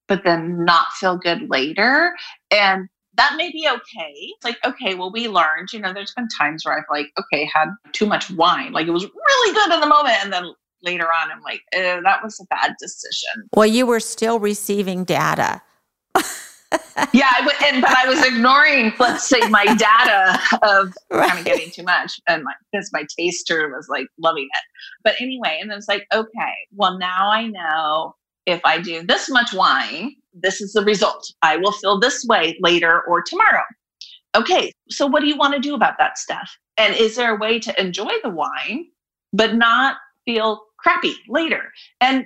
but 0.09 0.25
then 0.25 0.63
not 0.63 0.93
feel 0.93 1.17
good 1.17 1.49
later. 1.49 2.15
And 2.51 2.87
that 3.15 3.37
may 3.39 3.51
be 3.51 3.67
okay. 3.67 4.13
It's 4.13 4.45
like, 4.45 4.59
okay, 4.63 4.95
well, 4.95 5.11
we 5.11 5.27
learned, 5.27 5.73
you 5.73 5.81
know, 5.81 5.95
there's 5.95 6.13
been 6.13 6.29
times 6.39 6.67
where 6.67 6.77
I've 6.77 6.85
like, 6.91 7.07
okay, 7.19 7.49
had 7.51 7.69
too 7.93 8.05
much 8.05 8.31
wine. 8.31 8.73
Like 8.73 8.89
it 8.89 8.93
was 8.93 9.05
really 9.05 9.55
good 9.55 9.73
in 9.73 9.81
the 9.81 9.87
moment. 9.87 10.23
And 10.23 10.31
then 10.31 10.53
later 10.85 11.07
on, 11.07 11.31
I'm 11.31 11.43
like, 11.43 11.63
oh, 11.75 12.01
that 12.05 12.23
was 12.23 12.39
a 12.41 12.45
bad 12.47 12.75
decision. 12.81 13.49
Well, 13.55 13.67
you 13.67 13.87
were 13.87 14.01
still 14.01 14.39
receiving 14.39 15.05
data. 15.05 15.63
yeah, 17.13 17.31
I 17.31 17.41
w- 17.41 17.59
and 17.65 17.83
but 17.83 17.97
I 17.97 18.09
was 18.09 18.25
ignoring, 18.25 18.93
let's 18.99 19.29
say, 19.29 19.41
my 19.49 19.65
data 19.77 20.41
of 20.63 20.95
right. 21.11 21.29
kind 21.29 21.39
of 21.39 21.45
getting 21.45 21.71
too 21.71 21.83
much, 21.83 22.21
and 22.29 22.45
because 22.71 22.91
my, 22.93 23.01
my 23.01 23.07
taster 23.19 23.69
was 23.75 23.89
like 23.89 24.07
loving 24.19 24.45
it. 24.45 24.65
But 25.03 25.21
anyway, 25.21 25.59
and 25.61 25.71
it 25.71 25.75
was 25.75 25.89
like, 25.89 26.07
okay, 26.13 26.55
well 26.75 26.99
now 26.99 27.31
I 27.31 27.47
know 27.47 28.15
if 28.47 28.61
I 28.65 28.81
do 28.81 29.05
this 29.07 29.31
much 29.31 29.53
wine, 29.53 30.15
this 30.35 30.61
is 30.61 30.73
the 30.73 30.85
result. 30.85 31.33
I 31.43 31.57
will 31.57 31.73
feel 31.73 31.99
this 31.99 32.25
way 32.29 32.57
later 32.61 33.03
or 33.03 33.23
tomorrow. 33.23 33.63
Okay, 34.37 34.73
so 34.91 35.07
what 35.07 35.21
do 35.21 35.27
you 35.27 35.37
want 35.37 35.55
to 35.55 35.61
do 35.61 35.75
about 35.75 35.95
that 35.99 36.19
stuff? 36.19 36.51
And 36.77 36.95
is 36.95 37.17
there 37.17 37.35
a 37.35 37.39
way 37.39 37.59
to 37.61 37.81
enjoy 37.81 38.11
the 38.23 38.31
wine, 38.31 38.87
but 39.33 39.55
not 39.55 39.97
feel 40.25 40.63
crappy 40.85 41.17
later. 41.29 41.73
And 42.01 42.25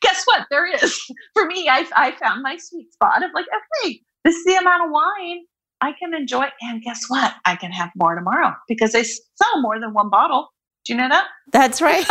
guess 0.00 0.22
what? 0.24 0.46
There 0.50 0.66
is. 0.66 0.98
For 1.34 1.46
me, 1.46 1.68
I, 1.68 1.86
I 1.94 2.12
found 2.12 2.42
my 2.42 2.56
sweet 2.56 2.92
spot 2.92 3.22
of 3.22 3.30
like, 3.34 3.46
okay, 3.82 4.00
this 4.24 4.36
is 4.36 4.44
the 4.44 4.56
amount 4.56 4.84
of 4.86 4.90
wine 4.90 5.40
I 5.80 5.92
can 5.92 6.14
enjoy. 6.14 6.46
And 6.62 6.82
guess 6.82 7.04
what? 7.08 7.34
I 7.44 7.56
can 7.56 7.72
have 7.72 7.90
more 7.96 8.14
tomorrow 8.14 8.54
because 8.68 8.92
they 8.92 9.04
sell 9.04 9.60
more 9.60 9.78
than 9.80 9.92
one 9.92 10.10
bottle. 10.10 10.48
Do 10.84 10.92
you 10.92 10.98
know 10.98 11.08
that? 11.08 11.26
That's 11.52 11.80
right. 11.80 12.06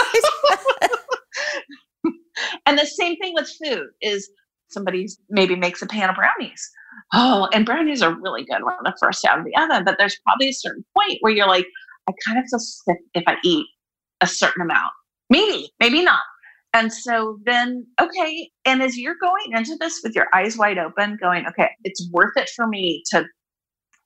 and 2.66 2.78
the 2.78 2.86
same 2.86 3.18
thing 3.18 3.34
with 3.34 3.50
food 3.64 3.88
is 4.02 4.30
somebody 4.70 5.08
maybe 5.30 5.56
makes 5.56 5.82
a 5.82 5.88
pan 5.88 6.10
of 6.10 6.16
brownies. 6.16 6.70
Oh, 7.14 7.48
and 7.54 7.66
brownies 7.66 8.02
are 8.02 8.14
really 8.14 8.44
good 8.44 8.64
when 8.64 8.76
they're 8.84 8.94
first 9.00 9.24
out 9.26 9.40
of 9.40 9.46
the 9.46 9.56
oven, 9.56 9.84
but 9.86 9.96
there's 9.98 10.20
probably 10.26 10.50
a 10.50 10.54
certain 10.54 10.84
point 10.96 11.18
where 11.22 11.32
you're 11.34 11.48
like, 11.48 11.66
I 12.10 12.14
kind 12.26 12.38
of 12.38 12.46
feel 12.50 12.60
sick 12.60 12.98
if 13.14 13.24
I 13.28 13.38
eat 13.44 13.66
a 14.22 14.28
certain 14.28 14.62
amount. 14.62 14.92
Maybe, 15.30 15.70
maybe 15.80 16.04
not. 16.04 16.22
And 16.74 16.92
so 16.92 17.40
then, 17.46 17.86
okay. 18.00 18.50
And 18.66 18.82
as 18.82 18.98
you're 18.98 19.16
going 19.20 19.54
into 19.54 19.76
this 19.80 20.02
with 20.04 20.16
your 20.16 20.28
eyes 20.34 20.58
wide 20.58 20.78
open, 20.78 21.18
going, 21.22 21.46
okay, 21.48 21.70
it's 21.84 22.08
worth 22.12 22.34
it 22.36 22.50
for 22.56 22.68
me 22.68 23.04
to 23.12 23.26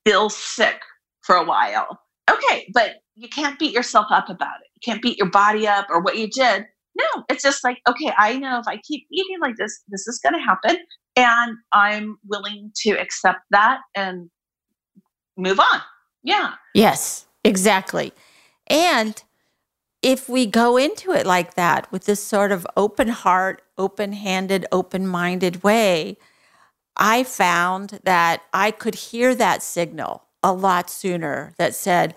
feel 0.05 0.29
sick 0.29 0.79
for 1.21 1.35
a 1.35 1.43
while. 1.43 1.99
Okay. 2.29 2.67
But 2.73 2.97
you 3.15 3.27
can't 3.27 3.59
beat 3.59 3.73
yourself 3.73 4.07
up 4.09 4.29
about 4.29 4.55
it. 4.61 4.69
You 4.75 4.79
can't 4.83 5.01
beat 5.01 5.17
your 5.17 5.29
body 5.29 5.67
up 5.67 5.87
or 5.89 6.01
what 6.01 6.17
you 6.17 6.27
did. 6.29 6.65
No, 6.95 7.23
it's 7.29 7.43
just 7.43 7.63
like, 7.63 7.79
okay, 7.87 8.11
I 8.17 8.37
know 8.37 8.59
if 8.59 8.67
I 8.67 8.77
keep 8.77 9.05
eating 9.11 9.39
like 9.41 9.55
this, 9.57 9.83
this 9.89 10.07
is 10.07 10.19
going 10.19 10.33
to 10.33 10.39
happen. 10.39 10.77
And 11.15 11.57
I'm 11.71 12.17
willing 12.25 12.71
to 12.83 12.91
accept 12.91 13.39
that 13.51 13.79
and 13.95 14.29
move 15.37 15.59
on. 15.59 15.81
Yeah. 16.23 16.53
Yes, 16.73 17.25
exactly. 17.43 18.13
And 18.67 19.21
if 20.01 20.27
we 20.27 20.45
go 20.45 20.77
into 20.77 21.11
it 21.11 21.25
like 21.25 21.53
that 21.53 21.91
with 21.91 22.05
this 22.05 22.23
sort 22.23 22.51
of 22.51 22.65
open 22.75 23.09
heart, 23.09 23.61
open 23.77 24.13
handed, 24.13 24.65
open 24.71 25.07
minded 25.07 25.63
way, 25.63 26.17
I 26.97 27.23
found 27.23 27.99
that 28.03 28.43
I 28.53 28.71
could 28.71 28.95
hear 28.95 29.35
that 29.35 29.63
signal 29.63 30.23
a 30.43 30.53
lot 30.53 30.89
sooner 30.89 31.53
that 31.57 31.75
said, 31.75 32.15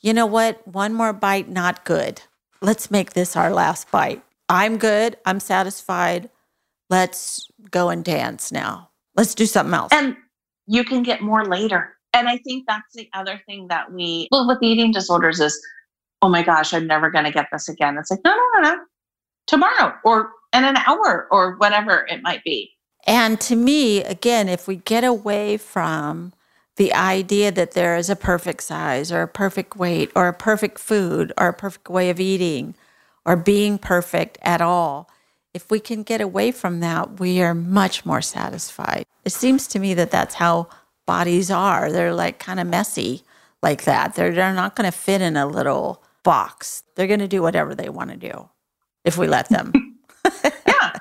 you 0.00 0.14
know 0.14 0.26
what, 0.26 0.66
one 0.66 0.94
more 0.94 1.12
bite, 1.12 1.48
not 1.48 1.84
good. 1.84 2.22
Let's 2.62 2.90
make 2.90 3.12
this 3.12 3.36
our 3.36 3.52
last 3.52 3.90
bite. 3.90 4.22
I'm 4.48 4.78
good. 4.78 5.16
I'm 5.26 5.40
satisfied. 5.40 6.30
Let's 6.88 7.48
go 7.70 7.90
and 7.90 8.04
dance 8.04 8.50
now. 8.50 8.90
Let's 9.14 9.34
do 9.34 9.46
something 9.46 9.74
else. 9.74 9.92
And 9.92 10.16
you 10.66 10.84
can 10.84 11.02
get 11.02 11.20
more 11.20 11.44
later. 11.44 11.96
And 12.14 12.28
I 12.28 12.38
think 12.38 12.64
that's 12.66 12.94
the 12.94 13.10
other 13.12 13.42
thing 13.46 13.68
that 13.68 13.92
we, 13.92 14.28
well, 14.30 14.46
with 14.46 14.62
eating 14.62 14.92
disorders 14.92 15.40
is, 15.40 15.60
oh 16.26 16.28
my 16.28 16.42
gosh, 16.42 16.74
I'm 16.74 16.88
never 16.88 17.08
going 17.08 17.24
to 17.24 17.30
get 17.30 17.46
this 17.52 17.68
again. 17.68 17.96
It's 17.96 18.10
like, 18.10 18.18
no, 18.24 18.34
no, 18.34 18.60
no, 18.60 18.70
no. 18.70 18.80
Tomorrow 19.46 19.94
or 20.04 20.32
in 20.52 20.64
an 20.64 20.76
hour 20.76 21.28
or 21.30 21.54
whatever 21.58 22.04
it 22.10 22.20
might 22.20 22.42
be. 22.42 22.72
And 23.06 23.40
to 23.42 23.54
me, 23.54 24.02
again, 24.02 24.48
if 24.48 24.66
we 24.66 24.74
get 24.74 25.04
away 25.04 25.56
from 25.56 26.32
the 26.74 26.92
idea 26.92 27.52
that 27.52 27.72
there 27.72 27.96
is 27.96 28.10
a 28.10 28.16
perfect 28.16 28.64
size 28.64 29.12
or 29.12 29.22
a 29.22 29.28
perfect 29.28 29.76
weight 29.76 30.10
or 30.16 30.26
a 30.26 30.32
perfect 30.32 30.80
food 30.80 31.32
or 31.38 31.46
a 31.46 31.52
perfect 31.52 31.88
way 31.88 32.10
of 32.10 32.18
eating 32.18 32.74
or 33.24 33.36
being 33.36 33.78
perfect 33.78 34.36
at 34.42 34.60
all, 34.60 35.08
if 35.54 35.70
we 35.70 35.78
can 35.78 36.02
get 36.02 36.20
away 36.20 36.50
from 36.50 36.80
that, 36.80 37.20
we 37.20 37.40
are 37.40 37.54
much 37.54 38.04
more 38.04 38.20
satisfied. 38.20 39.06
It 39.24 39.30
seems 39.30 39.68
to 39.68 39.78
me 39.78 39.94
that 39.94 40.10
that's 40.10 40.34
how 40.34 40.70
bodies 41.06 41.52
are. 41.52 41.92
They're 41.92 42.12
like 42.12 42.40
kind 42.40 42.58
of 42.58 42.66
messy 42.66 43.22
like 43.62 43.84
that. 43.84 44.16
They're, 44.16 44.32
they're 44.32 44.52
not 44.52 44.74
going 44.74 44.90
to 44.90 44.98
fit 44.98 45.22
in 45.22 45.36
a 45.36 45.46
little 45.46 46.02
box. 46.26 46.82
They're 46.96 47.06
going 47.06 47.20
to 47.20 47.28
do 47.28 47.40
whatever 47.40 47.72
they 47.72 47.88
want 47.88 48.10
to 48.10 48.16
do 48.16 48.50
if 49.04 49.16
we 49.16 49.28
let 49.28 49.48
them. 49.48 49.72
yeah. 50.66 50.92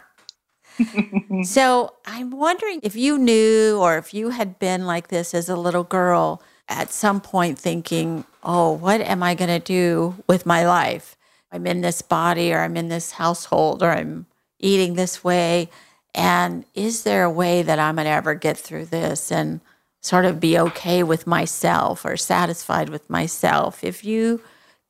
so 1.43 1.95
I'm 2.05 2.29
wondering 2.29 2.79
if 2.83 2.95
you 2.95 3.17
knew 3.17 3.79
or 3.81 3.97
if 3.97 4.13
you 4.13 4.29
had 4.29 4.59
been 4.59 4.85
like 4.85 5.07
this 5.07 5.33
as 5.33 5.49
a 5.49 5.55
little 5.55 5.83
girl 5.83 6.43
at 6.69 6.91
some 6.91 7.21
point 7.21 7.57
thinking, 7.57 8.23
oh, 8.43 8.71
what 8.71 9.01
am 9.01 9.23
I 9.23 9.33
going 9.33 9.49
to 9.49 9.59
do 9.59 10.23
with 10.27 10.45
my 10.45 10.63
life? 10.63 11.17
I'm 11.51 11.65
in 11.65 11.81
this 11.81 12.03
body 12.03 12.53
or 12.53 12.59
I'm 12.59 12.77
in 12.77 12.89
this 12.89 13.11
household 13.11 13.81
or 13.81 13.89
I'm 13.89 14.27
eating 14.59 14.93
this 14.93 15.23
way. 15.23 15.69
And 16.13 16.65
is 16.75 17.01
there 17.01 17.23
a 17.23 17.31
way 17.31 17.63
that 17.63 17.79
I'm 17.79 17.95
going 17.95 18.05
to 18.05 18.11
ever 18.11 18.35
get 18.35 18.57
through 18.57 18.85
this 18.85 19.31
and 19.31 19.59
sort 20.01 20.25
of 20.25 20.39
be 20.39 20.59
okay 20.59 21.01
with 21.01 21.25
myself 21.25 22.05
or 22.05 22.15
satisfied 22.15 22.89
with 22.89 23.09
myself? 23.09 23.83
If 23.83 24.05
you 24.05 24.41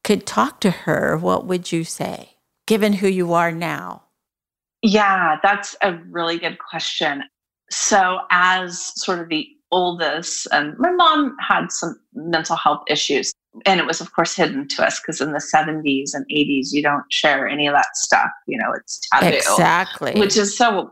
could 0.06 0.26
talk 0.28 0.62
to 0.62 0.70
her, 0.70 1.18
what 1.18 1.48
would 1.48 1.72
you 1.72 1.84
say, 1.84 2.38
given 2.68 2.94
who 2.94 3.08
you 3.08 3.34
are 3.34 3.52
now? 3.52 4.04
Yeah, 4.84 5.38
that's 5.42 5.76
a 5.82 5.96
really 6.12 6.38
good 6.38 6.60
question. 6.60 7.24
So, 7.72 8.20
as 8.30 8.92
sort 9.02 9.18
of 9.20 9.30
the 9.30 9.48
oldest, 9.72 10.48
and 10.52 10.78
my 10.78 10.92
mom 10.92 11.36
had 11.42 11.72
some 11.72 12.00
mental 12.14 12.56
health 12.56 12.84
issues, 12.88 13.34
and 13.66 13.80
it 13.80 13.88
was, 13.88 14.00
of 14.00 14.14
course, 14.14 14.36
hidden 14.36 14.68
to 14.68 14.86
us 14.86 15.00
because 15.00 15.22
in 15.22 15.32
the 15.32 15.40
70s 15.40 16.12
and 16.14 16.24
80s, 16.32 16.68
you 16.72 16.84
don't 16.84 17.12
share 17.12 17.48
any 17.48 17.66
of 17.66 17.74
that 17.74 17.98
stuff. 17.98 18.30
You 18.48 18.60
know, 18.60 18.74
it's 18.74 19.00
taboo. 19.12 19.36
Exactly. 19.36 20.14
Which 20.20 20.38
is 20.38 20.56
so 20.56 20.92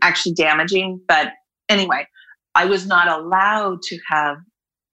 actually 0.00 0.32
damaging. 0.32 0.98
But 1.06 1.32
anyway, 1.68 2.06
I 2.54 2.64
was 2.64 2.86
not 2.86 3.06
allowed 3.06 3.82
to 3.82 3.98
have 4.08 4.38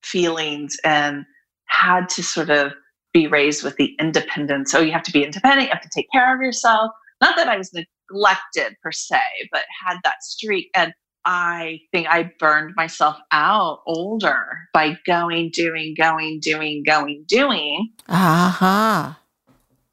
feelings 0.03 0.75
and 0.83 1.23
had 1.67 2.09
to 2.09 2.23
sort 2.23 2.49
of 2.49 2.73
be 3.13 3.27
raised 3.27 3.63
with 3.63 3.75
the 3.77 3.95
independence. 3.99 4.73
Oh, 4.73 4.81
you 4.81 4.91
have 4.91 5.03
to 5.03 5.11
be 5.11 5.23
independent, 5.23 5.67
you 5.67 5.73
have 5.73 5.81
to 5.81 5.89
take 5.89 6.07
care 6.11 6.35
of 6.35 6.41
yourself. 6.41 6.91
Not 7.21 7.35
that 7.37 7.47
I 7.47 7.57
was 7.57 7.71
neglected 7.73 8.75
per 8.81 8.91
se, 8.91 9.21
but 9.51 9.61
had 9.85 9.97
that 10.03 10.23
streak. 10.23 10.69
And 10.73 10.93
I 11.25 11.79
think 11.91 12.07
I 12.09 12.31
burned 12.39 12.73
myself 12.75 13.17
out 13.31 13.81
older 13.85 14.45
by 14.73 14.97
going, 15.05 15.51
doing, 15.53 15.95
going, 15.97 16.39
doing, 16.41 16.83
going, 16.83 17.23
doing. 17.27 17.89
Uh-huh. 18.09 19.13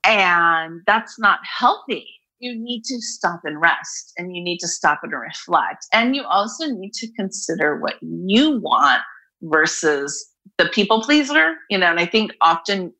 And 0.04 0.80
that's 0.86 1.18
not 1.18 1.38
healthy. 1.44 2.08
You 2.40 2.58
need 2.58 2.84
to 2.84 3.00
stop 3.00 3.40
and 3.44 3.60
rest 3.60 4.14
and 4.16 4.34
you 4.34 4.42
need 4.42 4.58
to 4.58 4.68
stop 4.68 5.00
and 5.02 5.12
reflect. 5.12 5.86
And 5.92 6.16
you 6.16 6.24
also 6.24 6.66
need 6.66 6.94
to 6.94 7.12
consider 7.12 7.78
what 7.78 7.96
you 8.00 8.58
want 8.60 9.02
versus 9.42 10.26
the 10.58 10.66
people 10.66 11.02
pleaser, 11.02 11.54
you 11.68 11.78
know, 11.78 11.86
and 11.86 12.00
I 12.00 12.06
think 12.06 12.32
often 12.40 12.92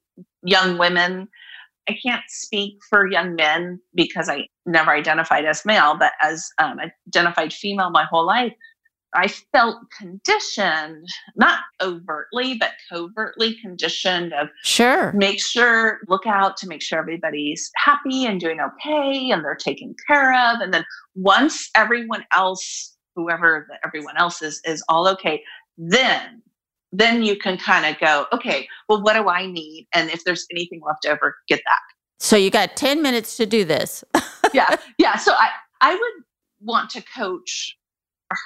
young 0.42 0.78
women 0.78 1.28
I 1.88 1.96
can't 2.04 2.22
speak 2.28 2.78
for 2.88 3.10
young 3.10 3.34
men 3.34 3.80
because 3.94 4.28
I 4.28 4.46
never 4.64 4.92
identified 4.92 5.44
as 5.44 5.64
male, 5.64 5.96
but 5.98 6.12
as 6.20 6.48
um, 6.58 6.78
identified 7.08 7.52
female 7.52 7.90
my 7.90 8.04
whole 8.04 8.26
life, 8.26 8.52
I 9.12 9.26
felt 9.26 9.78
conditioned, 9.98 11.08
not 11.34 11.60
overtly, 11.82 12.54
but 12.54 12.72
covertly 12.88 13.56
conditioned 13.60 14.32
of 14.32 14.48
sure, 14.62 15.12
make 15.12 15.42
sure, 15.42 15.98
look 16.06 16.26
out 16.26 16.56
to 16.58 16.68
make 16.68 16.80
sure 16.80 17.00
everybody's 17.00 17.70
happy 17.76 18.26
and 18.26 18.38
doing 18.38 18.60
okay 18.60 19.30
and 19.32 19.44
they're 19.44 19.56
taken 19.56 19.96
care 20.06 20.32
of. 20.32 20.60
And 20.60 20.72
then 20.72 20.84
once 21.16 21.70
everyone 21.74 22.24
else, 22.32 22.96
whoever 23.16 23.66
the 23.68 23.78
everyone 23.84 24.16
else 24.16 24.42
is, 24.42 24.60
is 24.64 24.84
all 24.88 25.08
okay, 25.08 25.42
then 25.76 26.40
then 26.92 27.22
you 27.22 27.36
can 27.36 27.56
kind 27.56 27.86
of 27.86 28.00
go, 28.00 28.26
okay, 28.32 28.66
well, 28.88 29.02
what 29.02 29.14
do 29.14 29.28
I 29.28 29.46
need? 29.46 29.86
And 29.92 30.10
if 30.10 30.24
there's 30.24 30.46
anything 30.50 30.80
left 30.84 31.06
over, 31.06 31.36
get 31.48 31.60
that. 31.66 31.78
So 32.18 32.36
you 32.36 32.50
got 32.50 32.76
10 32.76 33.02
minutes 33.02 33.36
to 33.36 33.46
do 33.46 33.64
this. 33.64 34.04
yeah. 34.52 34.76
Yeah. 34.98 35.16
So 35.16 35.32
I, 35.32 35.50
I 35.80 35.94
would 35.94 36.24
want 36.60 36.90
to 36.90 37.02
coach 37.16 37.76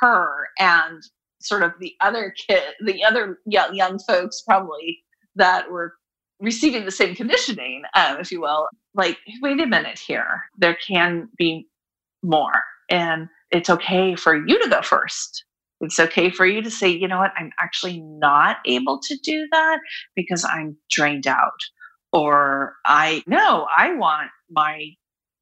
her 0.01 0.49
and 0.59 1.03
sort 1.41 1.63
of 1.63 1.73
the 1.81 1.95
other 2.01 2.35
kid, 2.47 2.63
the 2.85 3.05
other 3.05 3.41
young, 3.47 3.75
young 3.75 3.99
folks 3.99 4.43
probably 4.43 5.03
that 5.37 5.71
were 5.71 5.95
receiving 6.41 6.85
the 6.85 6.91
same 6.91 7.15
conditioning, 7.15 7.83
um, 7.95 8.19
if 8.21 8.31
you 8.31 8.41
will. 8.41 8.69
Like, 8.95 9.19
wait 9.43 9.61
a 9.61 9.67
minute 9.67 9.99
here. 9.99 10.43
There 10.59 10.77
can 10.87 11.29
be 11.37 11.67
more. 12.23 12.63
And 12.91 13.29
it's 13.51 13.71
okay 13.71 14.15
for 14.15 14.37
you 14.47 14.63
to 14.63 14.69
go 14.69 14.83
first 14.83 15.45
it's 15.85 16.01
okay 16.01 16.31
for 16.31 16.47
you 16.47 16.63
to 16.63 16.71
say, 16.71 16.89
you 16.89 17.09
know 17.09 17.19
what, 17.19 17.33
I'm 17.37 17.51
actually 17.59 18.01
not 18.01 18.59
able 18.67 18.99
to 19.01 19.17
do 19.23 19.47
that 19.53 19.79
because 20.17 20.45
I'm 20.45 20.77
drained 20.91 21.27
out. 21.27 21.61
Or 22.13 22.77
I 22.85 23.23
know 23.27 23.67
I 23.77 23.95
want 23.95 24.31
my 24.51 24.91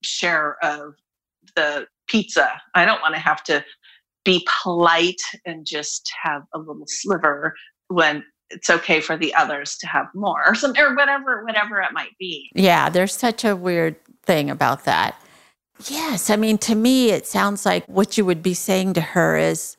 share 0.03 0.57
of 0.65 0.95
the 1.55 1.87
pizza. 2.09 2.49
I 2.75 2.85
don't 2.85 3.01
want 3.03 3.15
to 3.15 3.21
have 3.21 3.43
to 3.45 3.65
be 4.25 4.47
polite 4.63 5.21
and 5.45 5.67
just 5.67 6.11
have 6.23 6.43
a 6.55 6.59
little 6.59 6.87
sliver 6.87 7.55
when 7.89 8.25
it's 8.51 8.71
okay 8.71 9.01
for 9.01 9.17
the 9.17 9.35
others 9.35 9.77
to 9.79 9.87
have 9.87 10.07
more 10.15 10.47
or 10.47 10.55
some 10.55 10.75
or 10.79 10.95
whatever 10.95 11.45
whatever 11.45 11.81
it 11.81 11.93
might 11.93 12.17
be. 12.19 12.51
Yeah, 12.55 12.91
there's 12.91 13.15
such 13.15 13.45
a 13.45 13.57
weird 13.57 13.97
thing 14.23 14.51
about 14.51 14.85
that. 14.85 15.21
Yes, 15.89 16.31
I 16.31 16.37
mean 16.37 16.59
to 16.59 16.75
me 16.75 17.11
it 17.11 17.27
sounds 17.27 17.67
like 17.67 17.85
what 17.87 18.17
you 18.17 18.25
would 18.25 18.43
be 18.43 18.55
saying 18.55 18.95
to 18.95 19.01
her 19.01 19.37
is 19.37 19.77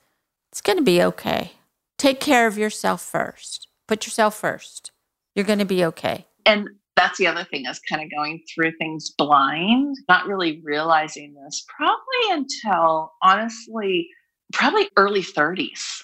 it's 0.54 0.62
going 0.62 0.78
to 0.78 0.84
be 0.84 1.02
okay. 1.02 1.54
Take 1.98 2.20
care 2.20 2.46
of 2.46 2.60
yourself 2.60 3.02
first. 3.02 3.70
Put 3.88 4.06
yourself 4.06 4.36
first. 4.39 4.92
You're 5.34 5.46
going 5.46 5.58
to 5.58 5.66
be 5.66 5.84
okay. 5.86 6.28
And 6.46 6.70
that's 6.96 7.18
the 7.18 7.26
other 7.26 7.44
thing 7.44 7.66
is 7.66 7.80
kind 7.89 8.04
of 8.04 8.12
going 8.12 8.44
through 8.54 8.74
things 8.78 9.10
blind, 9.18 9.96
not 10.08 10.28
really 10.28 10.62
realizing 10.63 11.34
this 11.34 11.66
probably 11.76 11.98
until 12.30 13.13
honestly, 13.24 14.08
probably 14.54 14.88
early 14.96 15.24
30s. 15.24 16.04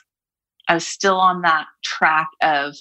I 0.67 0.73
was 0.73 0.87
still 0.87 1.17
on 1.17 1.43
that 1.43 1.67
track 1.83 2.29
of 2.41 2.73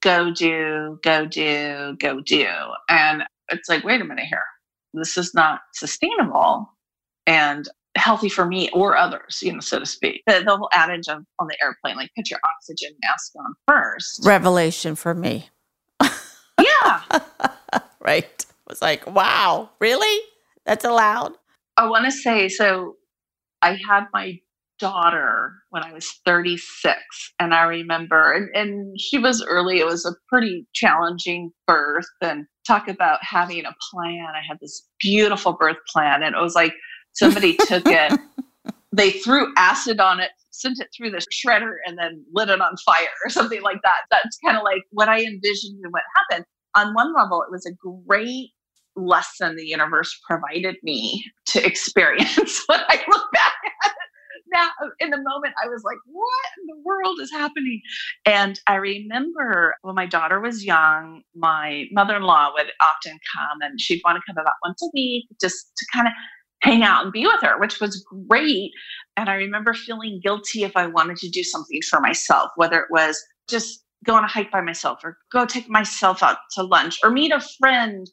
go 0.00 0.32
do, 0.32 0.98
go 1.04 1.26
do, 1.26 1.96
go 2.00 2.22
do. 2.22 2.48
And 2.88 3.22
it's 3.50 3.68
like, 3.68 3.84
wait 3.84 4.00
a 4.00 4.04
minute 4.04 4.26
here. 4.28 4.42
This 4.94 5.16
is 5.16 5.32
not 5.32 5.60
sustainable. 5.74 6.68
And 7.28 7.68
healthy 8.04 8.28
for 8.28 8.44
me 8.44 8.68
or 8.74 8.96
others, 8.96 9.40
you 9.42 9.50
know, 9.50 9.60
so 9.60 9.78
to 9.78 9.86
speak. 9.86 10.22
The, 10.26 10.42
the 10.44 10.56
whole 10.56 10.68
adage 10.72 11.08
of 11.08 11.24
on 11.38 11.46
the 11.48 11.56
airplane, 11.62 11.96
like 11.96 12.10
put 12.14 12.30
your 12.30 12.38
oxygen 12.54 12.90
mask 13.02 13.32
on 13.38 13.54
first. 13.66 14.20
Revelation 14.26 14.94
for 14.94 15.14
me. 15.14 15.48
yeah. 16.02 17.00
right. 18.00 18.24
It 18.24 18.46
was 18.68 18.82
like, 18.82 19.06
wow, 19.06 19.70
really? 19.80 20.22
That's 20.66 20.84
allowed? 20.84 21.32
I 21.78 21.86
want 21.86 22.04
to 22.04 22.12
say 22.12 22.48
so 22.48 22.96
I 23.62 23.78
had 23.88 24.04
my 24.12 24.38
daughter 24.78 25.52
when 25.70 25.82
I 25.82 25.92
was 25.92 26.20
36. 26.26 26.98
And 27.38 27.54
I 27.54 27.62
remember, 27.62 28.32
and, 28.32 28.48
and 28.54 29.00
she 29.00 29.18
was 29.18 29.42
early, 29.42 29.78
it 29.78 29.86
was 29.86 30.04
a 30.04 30.14
pretty 30.28 30.66
challenging 30.74 31.52
birth. 31.66 32.04
And 32.20 32.44
talk 32.66 32.88
about 32.88 33.20
having 33.22 33.64
a 33.64 33.74
plan. 33.90 34.26
I 34.34 34.42
had 34.46 34.58
this 34.60 34.88
beautiful 35.00 35.54
birth 35.54 35.76
plan. 35.88 36.22
And 36.22 36.34
it 36.34 36.40
was 36.40 36.54
like, 36.54 36.74
Somebody 37.14 37.56
took 37.66 37.84
it, 37.86 38.18
they 38.92 39.10
threw 39.10 39.52
acid 39.56 40.00
on 40.00 40.20
it, 40.20 40.30
sent 40.50 40.80
it 40.80 40.88
through 40.96 41.10
the 41.10 41.24
shredder, 41.32 41.76
and 41.86 41.98
then 41.98 42.24
lit 42.32 42.48
it 42.48 42.60
on 42.60 42.76
fire 42.84 43.06
or 43.24 43.30
something 43.30 43.62
like 43.62 43.80
that. 43.82 44.02
That's 44.10 44.38
kind 44.44 44.56
of 44.56 44.62
like 44.62 44.82
what 44.90 45.08
I 45.08 45.20
envisioned 45.22 45.80
and 45.82 45.92
what 45.92 46.02
happened. 46.16 46.44
On 46.76 46.92
one 46.94 47.14
level, 47.14 47.42
it 47.42 47.50
was 47.50 47.66
a 47.66 47.72
great 47.72 48.50
lesson 48.96 49.56
the 49.56 49.64
universe 49.64 50.20
provided 50.26 50.76
me 50.82 51.24
to 51.46 51.64
experience 51.64 52.62
when 52.66 52.80
I 52.88 53.02
look 53.08 53.32
back 53.32 53.54
at 53.82 53.90
it 53.90 53.96
that 54.54 54.72
in 55.00 55.10
the 55.10 55.18
moment 55.18 55.54
I 55.62 55.68
was 55.68 55.82
like, 55.84 55.98
what 56.06 56.44
in 56.58 56.66
the 56.66 56.82
world 56.84 57.20
is 57.20 57.30
happening? 57.30 57.82
And 58.24 58.58
I 58.66 58.76
remember 58.76 59.74
when 59.82 59.94
my 59.94 60.06
daughter 60.06 60.40
was 60.40 60.64
young, 60.64 61.22
my 61.34 61.84
mother-in-law 61.92 62.52
would 62.54 62.70
often 62.80 63.18
come 63.36 63.58
and 63.62 63.80
she'd 63.80 64.00
want 64.04 64.16
to 64.16 64.22
come 64.26 64.40
about 64.40 64.54
once 64.64 64.80
a 64.82 64.88
week 64.94 65.26
just 65.40 65.72
to 65.76 65.86
kind 65.92 66.06
of 66.06 66.12
hang 66.64 66.82
out 66.82 67.04
and 67.04 67.12
be 67.12 67.26
with 67.26 67.42
her, 67.42 67.58
which 67.58 67.80
was 67.80 68.04
great. 68.28 68.72
And 69.16 69.28
I 69.28 69.34
remember 69.34 69.74
feeling 69.74 70.20
guilty 70.22 70.64
if 70.64 70.76
I 70.76 70.86
wanted 70.86 71.18
to 71.18 71.28
do 71.28 71.44
something 71.44 71.80
for 71.88 72.00
myself, 72.00 72.50
whether 72.56 72.80
it 72.80 72.90
was 72.90 73.22
just 73.48 73.84
go 74.04 74.14
on 74.14 74.24
a 74.24 74.28
hike 74.28 74.50
by 74.50 74.60
myself 74.60 75.00
or 75.04 75.18
go 75.30 75.44
take 75.44 75.68
myself 75.68 76.22
out 76.22 76.38
to 76.52 76.62
lunch 76.62 76.98
or 77.02 77.10
meet 77.10 77.32
a 77.32 77.40
friend 77.60 78.10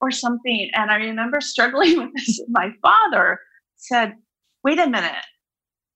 or 0.00 0.10
something. 0.10 0.70
And 0.74 0.90
I 0.90 0.96
remember 0.96 1.40
struggling 1.40 1.98
with 2.02 2.10
this. 2.14 2.40
My 2.48 2.70
father 2.82 3.38
said, 3.76 4.14
wait 4.62 4.78
a 4.78 4.86
minute, 4.86 5.24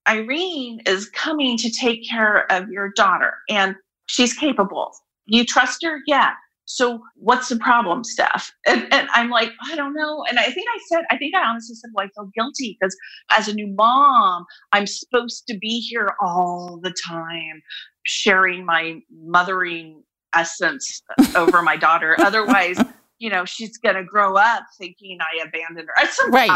Irene 0.08 0.80
is 0.86 1.10
coming 1.10 1.58
to 1.58 1.70
take 1.70 2.08
care 2.08 2.50
of 2.50 2.68
your 2.70 2.90
daughter 2.96 3.34
and 3.50 3.76
she's 4.06 4.32
capable. 4.32 4.92
You 5.26 5.44
trust 5.44 5.84
her? 5.84 6.00
Yeah. 6.06 6.32
So 6.70 7.02
what's 7.14 7.48
the 7.48 7.56
problem, 7.56 8.04
Steph? 8.04 8.52
And, 8.66 8.86
and, 8.92 9.08
I'm 9.14 9.30
like, 9.30 9.52
I 9.70 9.74
don't 9.74 9.94
know. 9.94 10.22
And 10.28 10.38
I 10.38 10.44
think 10.44 10.66
I 10.68 10.78
said, 10.86 11.04
I 11.10 11.16
think 11.16 11.34
I 11.34 11.42
honestly 11.42 11.74
said, 11.74 11.90
well, 11.94 12.06
I 12.06 12.10
feel 12.14 12.30
guilty 12.34 12.76
because 12.78 12.94
as 13.30 13.48
a 13.48 13.54
new 13.54 13.68
mom, 13.68 14.44
I'm 14.72 14.86
supposed 14.86 15.44
to 15.48 15.56
be 15.58 15.80
here 15.80 16.14
all 16.20 16.78
the 16.82 16.94
time, 17.08 17.62
sharing 18.04 18.66
my 18.66 19.00
mothering 19.10 20.02
essence 20.34 21.02
over 21.34 21.62
my 21.62 21.76
daughter. 21.76 22.14
Otherwise, 22.18 22.76
you 23.18 23.30
know, 23.30 23.46
she's 23.46 23.78
going 23.78 23.96
to 23.96 24.04
grow 24.04 24.36
up 24.36 24.64
thinking 24.76 25.18
I 25.22 25.42
abandoned 25.42 25.88
her. 25.88 26.04
It's 26.04 26.16
some 26.16 26.30
right. 26.30 26.50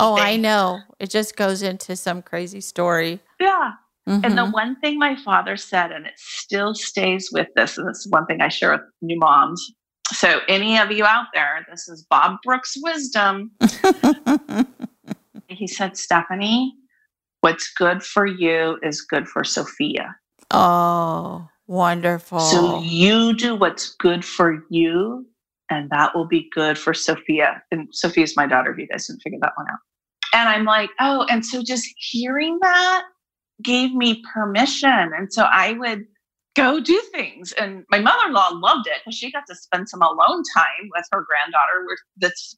Oh, 0.00 0.16
thing. 0.16 0.24
I 0.24 0.36
know. 0.36 0.80
It 0.98 1.10
just 1.10 1.36
goes 1.36 1.60
into 1.60 1.96
some 1.96 2.22
crazy 2.22 2.62
story. 2.62 3.20
Yeah. 3.38 3.72
Mm-hmm. 4.08 4.24
And 4.24 4.36
the 4.36 4.42
mm-hmm. 4.42 4.52
one 4.52 4.80
thing 4.80 4.98
my 4.98 5.16
father 5.16 5.56
said, 5.56 5.92
and 5.92 6.06
it 6.06 6.14
still 6.16 6.74
stays 6.74 7.30
with 7.32 7.48
this, 7.54 7.78
and 7.78 7.88
this 7.88 7.98
is 7.98 8.08
one 8.10 8.26
thing 8.26 8.40
I 8.40 8.48
share 8.48 8.72
with 8.72 8.82
new 9.02 9.18
moms. 9.18 9.72
So, 10.12 10.40
any 10.48 10.78
of 10.78 10.90
you 10.90 11.04
out 11.04 11.26
there, 11.34 11.64
this 11.70 11.88
is 11.88 12.04
Bob 12.10 12.38
Brooks' 12.42 12.74
wisdom. 12.78 13.52
he 15.48 15.68
said, 15.68 15.96
Stephanie, 15.96 16.74
what's 17.42 17.72
good 17.74 18.02
for 18.02 18.26
you 18.26 18.78
is 18.82 19.02
good 19.02 19.28
for 19.28 19.44
Sophia. 19.44 20.16
Oh, 20.50 21.48
wonderful. 21.68 22.40
So, 22.40 22.80
you 22.80 23.34
do 23.34 23.54
what's 23.54 23.94
good 23.96 24.24
for 24.24 24.64
you 24.70 25.26
and 25.70 25.88
that 25.90 26.14
will 26.14 26.26
be 26.26 26.50
good 26.52 26.76
for 26.76 26.92
Sophia. 26.92 27.62
And 27.70 27.88
Sophia's 27.92 28.36
my 28.36 28.46
daughter, 28.46 28.72
if 28.72 28.78
you 28.78 28.86
guys 28.88 29.06
didn't 29.06 29.22
figure 29.22 29.38
that 29.40 29.52
one 29.54 29.66
out. 29.70 29.78
And 30.34 30.48
I'm 30.48 30.64
like, 30.64 30.90
oh, 31.00 31.26
and 31.30 31.44
so 31.44 31.62
just 31.62 31.88
hearing 31.96 32.58
that 32.60 33.04
gave 33.62 33.92
me 33.92 34.22
permission. 34.32 35.12
And 35.16 35.32
so 35.32 35.44
I 35.44 35.72
would 35.74 36.06
go 36.56 36.80
do 36.80 37.00
things. 37.12 37.52
And 37.52 37.84
my 37.90 38.00
mother 38.00 38.26
in 38.26 38.32
law 38.32 38.48
loved 38.48 38.86
it 38.86 38.94
because 39.04 39.16
she 39.16 39.30
got 39.30 39.44
to 39.48 39.54
spend 39.54 39.88
some 39.88 40.02
alone 40.02 40.42
time 40.54 40.88
with 40.94 41.04
her 41.12 41.24
granddaughter 41.26 41.86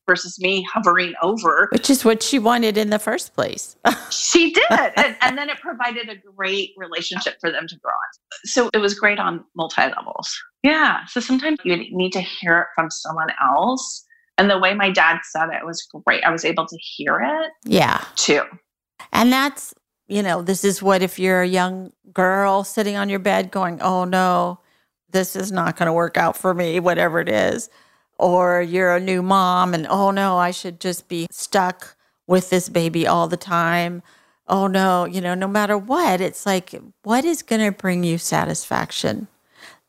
versus 0.06 0.38
me 0.40 0.66
hovering 0.72 1.14
over. 1.22 1.68
Which 1.72 1.90
is 1.90 2.04
what 2.04 2.22
she 2.22 2.38
wanted 2.38 2.78
in 2.78 2.90
the 2.90 2.98
first 2.98 3.34
place. 3.34 3.76
she 4.10 4.52
did. 4.52 4.92
And, 4.96 5.16
and, 5.20 5.38
then 5.38 5.50
it 5.50 5.58
provided 5.60 6.08
a 6.08 6.16
great 6.36 6.70
relationship 6.76 7.36
for 7.40 7.50
them 7.50 7.66
to 7.68 7.76
grow 7.78 7.92
on. 7.92 8.38
So 8.44 8.70
it 8.72 8.78
was 8.78 8.98
great 8.98 9.18
on 9.18 9.44
multi 9.56 9.82
levels. 9.82 10.34
Yeah. 10.62 11.04
So 11.06 11.20
sometimes 11.20 11.58
you 11.64 11.76
need 11.76 12.12
to 12.12 12.20
hear 12.20 12.60
it 12.60 12.66
from 12.74 12.90
someone 12.90 13.28
else. 13.42 14.04
And 14.38 14.48
the 14.48 14.58
way 14.58 14.74
my 14.74 14.90
dad 14.90 15.18
said 15.24 15.48
it 15.50 15.66
was 15.66 15.86
great. 16.06 16.24
I 16.24 16.30
was 16.30 16.44
able 16.44 16.66
to 16.66 16.78
hear 16.78 17.20
it. 17.22 17.50
Yeah. 17.64 18.04
Too. 18.16 18.42
And 19.12 19.32
that's 19.32 19.74
you 20.12 20.22
know, 20.22 20.42
this 20.42 20.62
is 20.62 20.82
what 20.82 21.00
if 21.00 21.18
you're 21.18 21.40
a 21.40 21.48
young 21.48 21.90
girl 22.12 22.64
sitting 22.64 22.96
on 22.96 23.08
your 23.08 23.18
bed 23.18 23.50
going, 23.50 23.80
oh 23.80 24.04
no, 24.04 24.60
this 25.10 25.34
is 25.34 25.50
not 25.50 25.76
going 25.76 25.86
to 25.86 25.92
work 25.92 26.18
out 26.18 26.36
for 26.36 26.52
me, 26.52 26.78
whatever 26.80 27.18
it 27.18 27.30
is. 27.30 27.70
Or 28.18 28.60
you're 28.60 28.94
a 28.94 29.00
new 29.00 29.22
mom 29.22 29.72
and, 29.72 29.86
oh 29.88 30.10
no, 30.10 30.36
I 30.36 30.50
should 30.50 30.80
just 30.80 31.08
be 31.08 31.28
stuck 31.30 31.96
with 32.26 32.50
this 32.50 32.68
baby 32.68 33.06
all 33.06 33.26
the 33.26 33.38
time. 33.38 34.02
Oh 34.46 34.66
no, 34.66 35.06
you 35.06 35.22
know, 35.22 35.34
no 35.34 35.48
matter 35.48 35.78
what, 35.78 36.20
it's 36.20 36.44
like, 36.44 36.74
what 37.04 37.24
is 37.24 37.42
going 37.42 37.64
to 37.64 37.72
bring 37.72 38.04
you 38.04 38.18
satisfaction? 38.18 39.28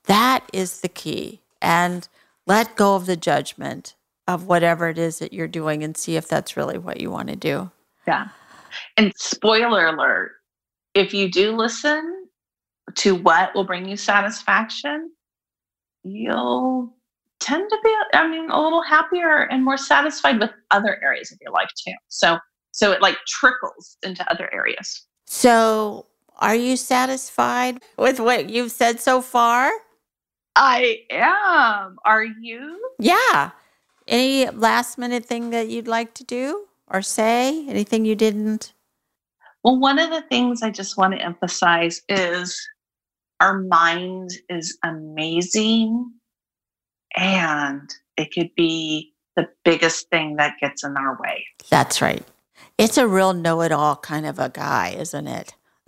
That 0.05 0.45
is 0.53 0.79
the 0.79 0.89
key. 0.89 1.41
And 1.61 2.07
let 2.47 2.77
go 2.77 2.95
of 2.95 3.07
the 3.07 3.17
judgment 3.17 3.95
of 4.25 4.47
whatever 4.47 4.87
it 4.87 4.97
is 4.97 5.19
that 5.19 5.33
you're 5.33 5.49
doing 5.49 5.83
and 5.83 5.97
see 5.97 6.15
if 6.15 6.29
that's 6.29 6.55
really 6.55 6.77
what 6.77 7.01
you 7.01 7.11
want 7.11 7.27
to 7.27 7.35
do. 7.35 7.71
Yeah. 8.07 8.29
And 8.97 9.13
spoiler 9.17 9.87
alert 9.87 10.31
if 10.93 11.13
you 11.13 11.29
do 11.29 11.55
listen 11.55 12.27
to 12.95 13.15
what 13.15 13.53
will 13.55 13.63
bring 13.63 13.87
you 13.87 13.97
satisfaction, 13.97 15.11
you'll 16.03 16.93
tend 17.39 17.69
to 17.69 17.77
be, 17.83 17.95
I 18.13 18.27
mean, 18.27 18.49
a 18.49 18.61
little 18.61 18.83
happier 18.83 19.43
and 19.49 19.63
more 19.63 19.77
satisfied 19.77 20.39
with 20.39 20.51
other 20.71 21.01
areas 21.03 21.31
of 21.31 21.39
your 21.41 21.51
life 21.51 21.69
too. 21.85 21.93
So, 22.09 22.37
so 22.71 22.91
it 22.91 23.01
like 23.01 23.17
trickles 23.27 23.97
into 24.03 24.29
other 24.31 24.53
areas. 24.53 25.05
So, 25.25 26.07
are 26.39 26.55
you 26.55 26.77
satisfied 26.77 27.81
with 27.97 28.19
what 28.19 28.49
you've 28.49 28.71
said 28.71 28.99
so 28.99 29.21
far? 29.21 29.71
I 30.55 31.01
am. 31.09 31.97
Are 32.05 32.23
you? 32.23 32.79
Yeah. 32.99 33.51
Any 34.07 34.49
last 34.49 34.97
minute 34.97 35.25
thing 35.25 35.51
that 35.51 35.69
you'd 35.69 35.87
like 35.87 36.13
to 36.15 36.23
do? 36.23 36.65
Or 36.87 37.01
say? 37.01 37.67
Anything 37.67 38.05
you 38.05 38.15
didn't? 38.15 38.73
Well, 39.63 39.79
one 39.79 39.99
of 39.99 40.09
the 40.09 40.23
things 40.23 40.61
I 40.61 40.69
just 40.69 40.97
want 40.97 41.13
to 41.13 41.21
emphasize 41.21 42.01
is 42.09 42.59
our 43.39 43.59
mind 43.59 44.31
is 44.49 44.77
amazing 44.83 46.11
and 47.15 47.93
it 48.17 48.33
could 48.33 48.53
be 48.55 49.13
the 49.35 49.49
biggest 49.63 50.09
thing 50.09 50.35
that 50.35 50.55
gets 50.59 50.83
in 50.83 50.95
our 50.97 51.17
way. 51.19 51.45
That's 51.69 52.01
right. 52.01 52.23
It's 52.77 52.97
a 52.97 53.07
real 53.07 53.33
know 53.33 53.61
it 53.61 53.71
all 53.71 53.95
kind 53.95 54.25
of 54.25 54.39
a 54.39 54.49
guy, 54.49 54.95
isn't 54.97 55.27
it? 55.27 55.53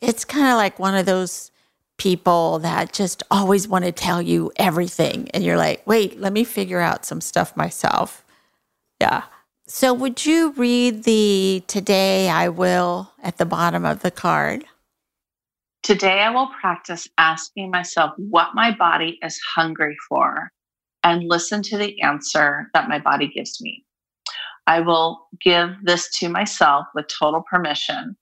it's 0.00 0.24
kind 0.24 0.46
of 0.46 0.56
like 0.56 0.78
one 0.78 0.94
of 0.94 1.06
those 1.06 1.50
people 1.96 2.60
that 2.60 2.92
just 2.92 3.22
always 3.30 3.66
want 3.66 3.84
to 3.84 3.92
tell 3.92 4.22
you 4.22 4.52
everything. 4.56 5.28
And 5.30 5.44
you're 5.44 5.56
like, 5.56 5.84
wait, 5.86 6.18
let 6.20 6.32
me 6.32 6.44
figure 6.44 6.80
out 6.80 7.04
some 7.04 7.20
stuff 7.20 7.56
myself. 7.56 8.24
Yeah. 9.00 9.24
So 9.66 9.92
would 9.92 10.24
you 10.24 10.52
read 10.52 11.04
the 11.04 11.62
today 11.66 12.30
I 12.30 12.48
will 12.48 13.12
at 13.22 13.36
the 13.36 13.44
bottom 13.44 13.84
of 13.84 14.00
the 14.00 14.10
card? 14.10 14.64
Today 15.82 16.20
I 16.20 16.30
will 16.30 16.48
practice 16.60 17.08
asking 17.18 17.70
myself 17.70 18.12
what 18.16 18.54
my 18.54 18.72
body 18.72 19.18
is 19.22 19.38
hungry 19.54 19.96
for 20.08 20.50
and 21.04 21.28
listen 21.28 21.62
to 21.62 21.78
the 21.78 22.00
answer 22.00 22.70
that 22.74 22.88
my 22.88 22.98
body 22.98 23.28
gives 23.28 23.60
me. 23.60 23.84
I 24.66 24.80
will 24.80 25.28
give 25.40 25.70
this 25.82 26.10
to 26.18 26.28
myself 26.28 26.86
with 26.94 27.06
total 27.08 27.42
permission 27.48 28.16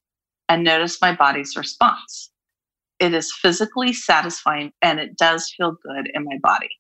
and 0.49 0.63
notice 0.63 1.01
my 1.01 1.13
body's 1.13 1.57
response. 1.57 2.31
It 2.99 3.15
is 3.15 3.33
physically 3.33 3.93
satisfying 3.93 4.73
and 4.83 5.01
it 5.01 5.17
does 5.17 5.53
feel 5.57 5.77
good 5.83 6.11
in 6.15 6.25
my 6.25 6.39
body. 6.43 6.71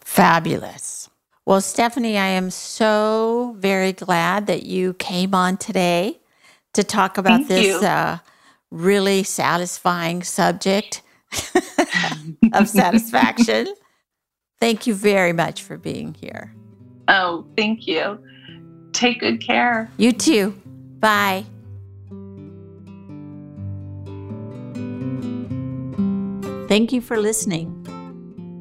Fabulous. 0.00 1.10
Well, 1.48 1.62
Stephanie, 1.62 2.18
I 2.18 2.26
am 2.26 2.50
so 2.50 3.56
very 3.58 3.94
glad 3.94 4.48
that 4.48 4.64
you 4.64 4.92
came 4.92 5.34
on 5.34 5.56
today 5.56 6.20
to 6.74 6.84
talk 6.84 7.16
about 7.16 7.38
Thank 7.38 7.48
this 7.48 7.82
uh, 7.82 8.18
really 8.70 9.22
satisfying 9.22 10.22
subject 10.22 11.00
of 12.52 12.68
satisfaction. 12.68 13.74
Thank 14.60 14.86
you 14.86 14.92
very 14.92 15.32
much 15.32 15.62
for 15.62 15.78
being 15.78 16.12
here. 16.12 16.54
Oh, 17.08 17.46
thank 17.56 17.86
you. 17.86 18.22
Take 18.92 19.20
good 19.20 19.40
care. 19.40 19.90
You 19.96 20.12
too. 20.12 20.50
Bye. 21.00 21.46
Thank 26.68 26.92
you 26.92 27.00
for 27.00 27.16
listening. 27.16 27.77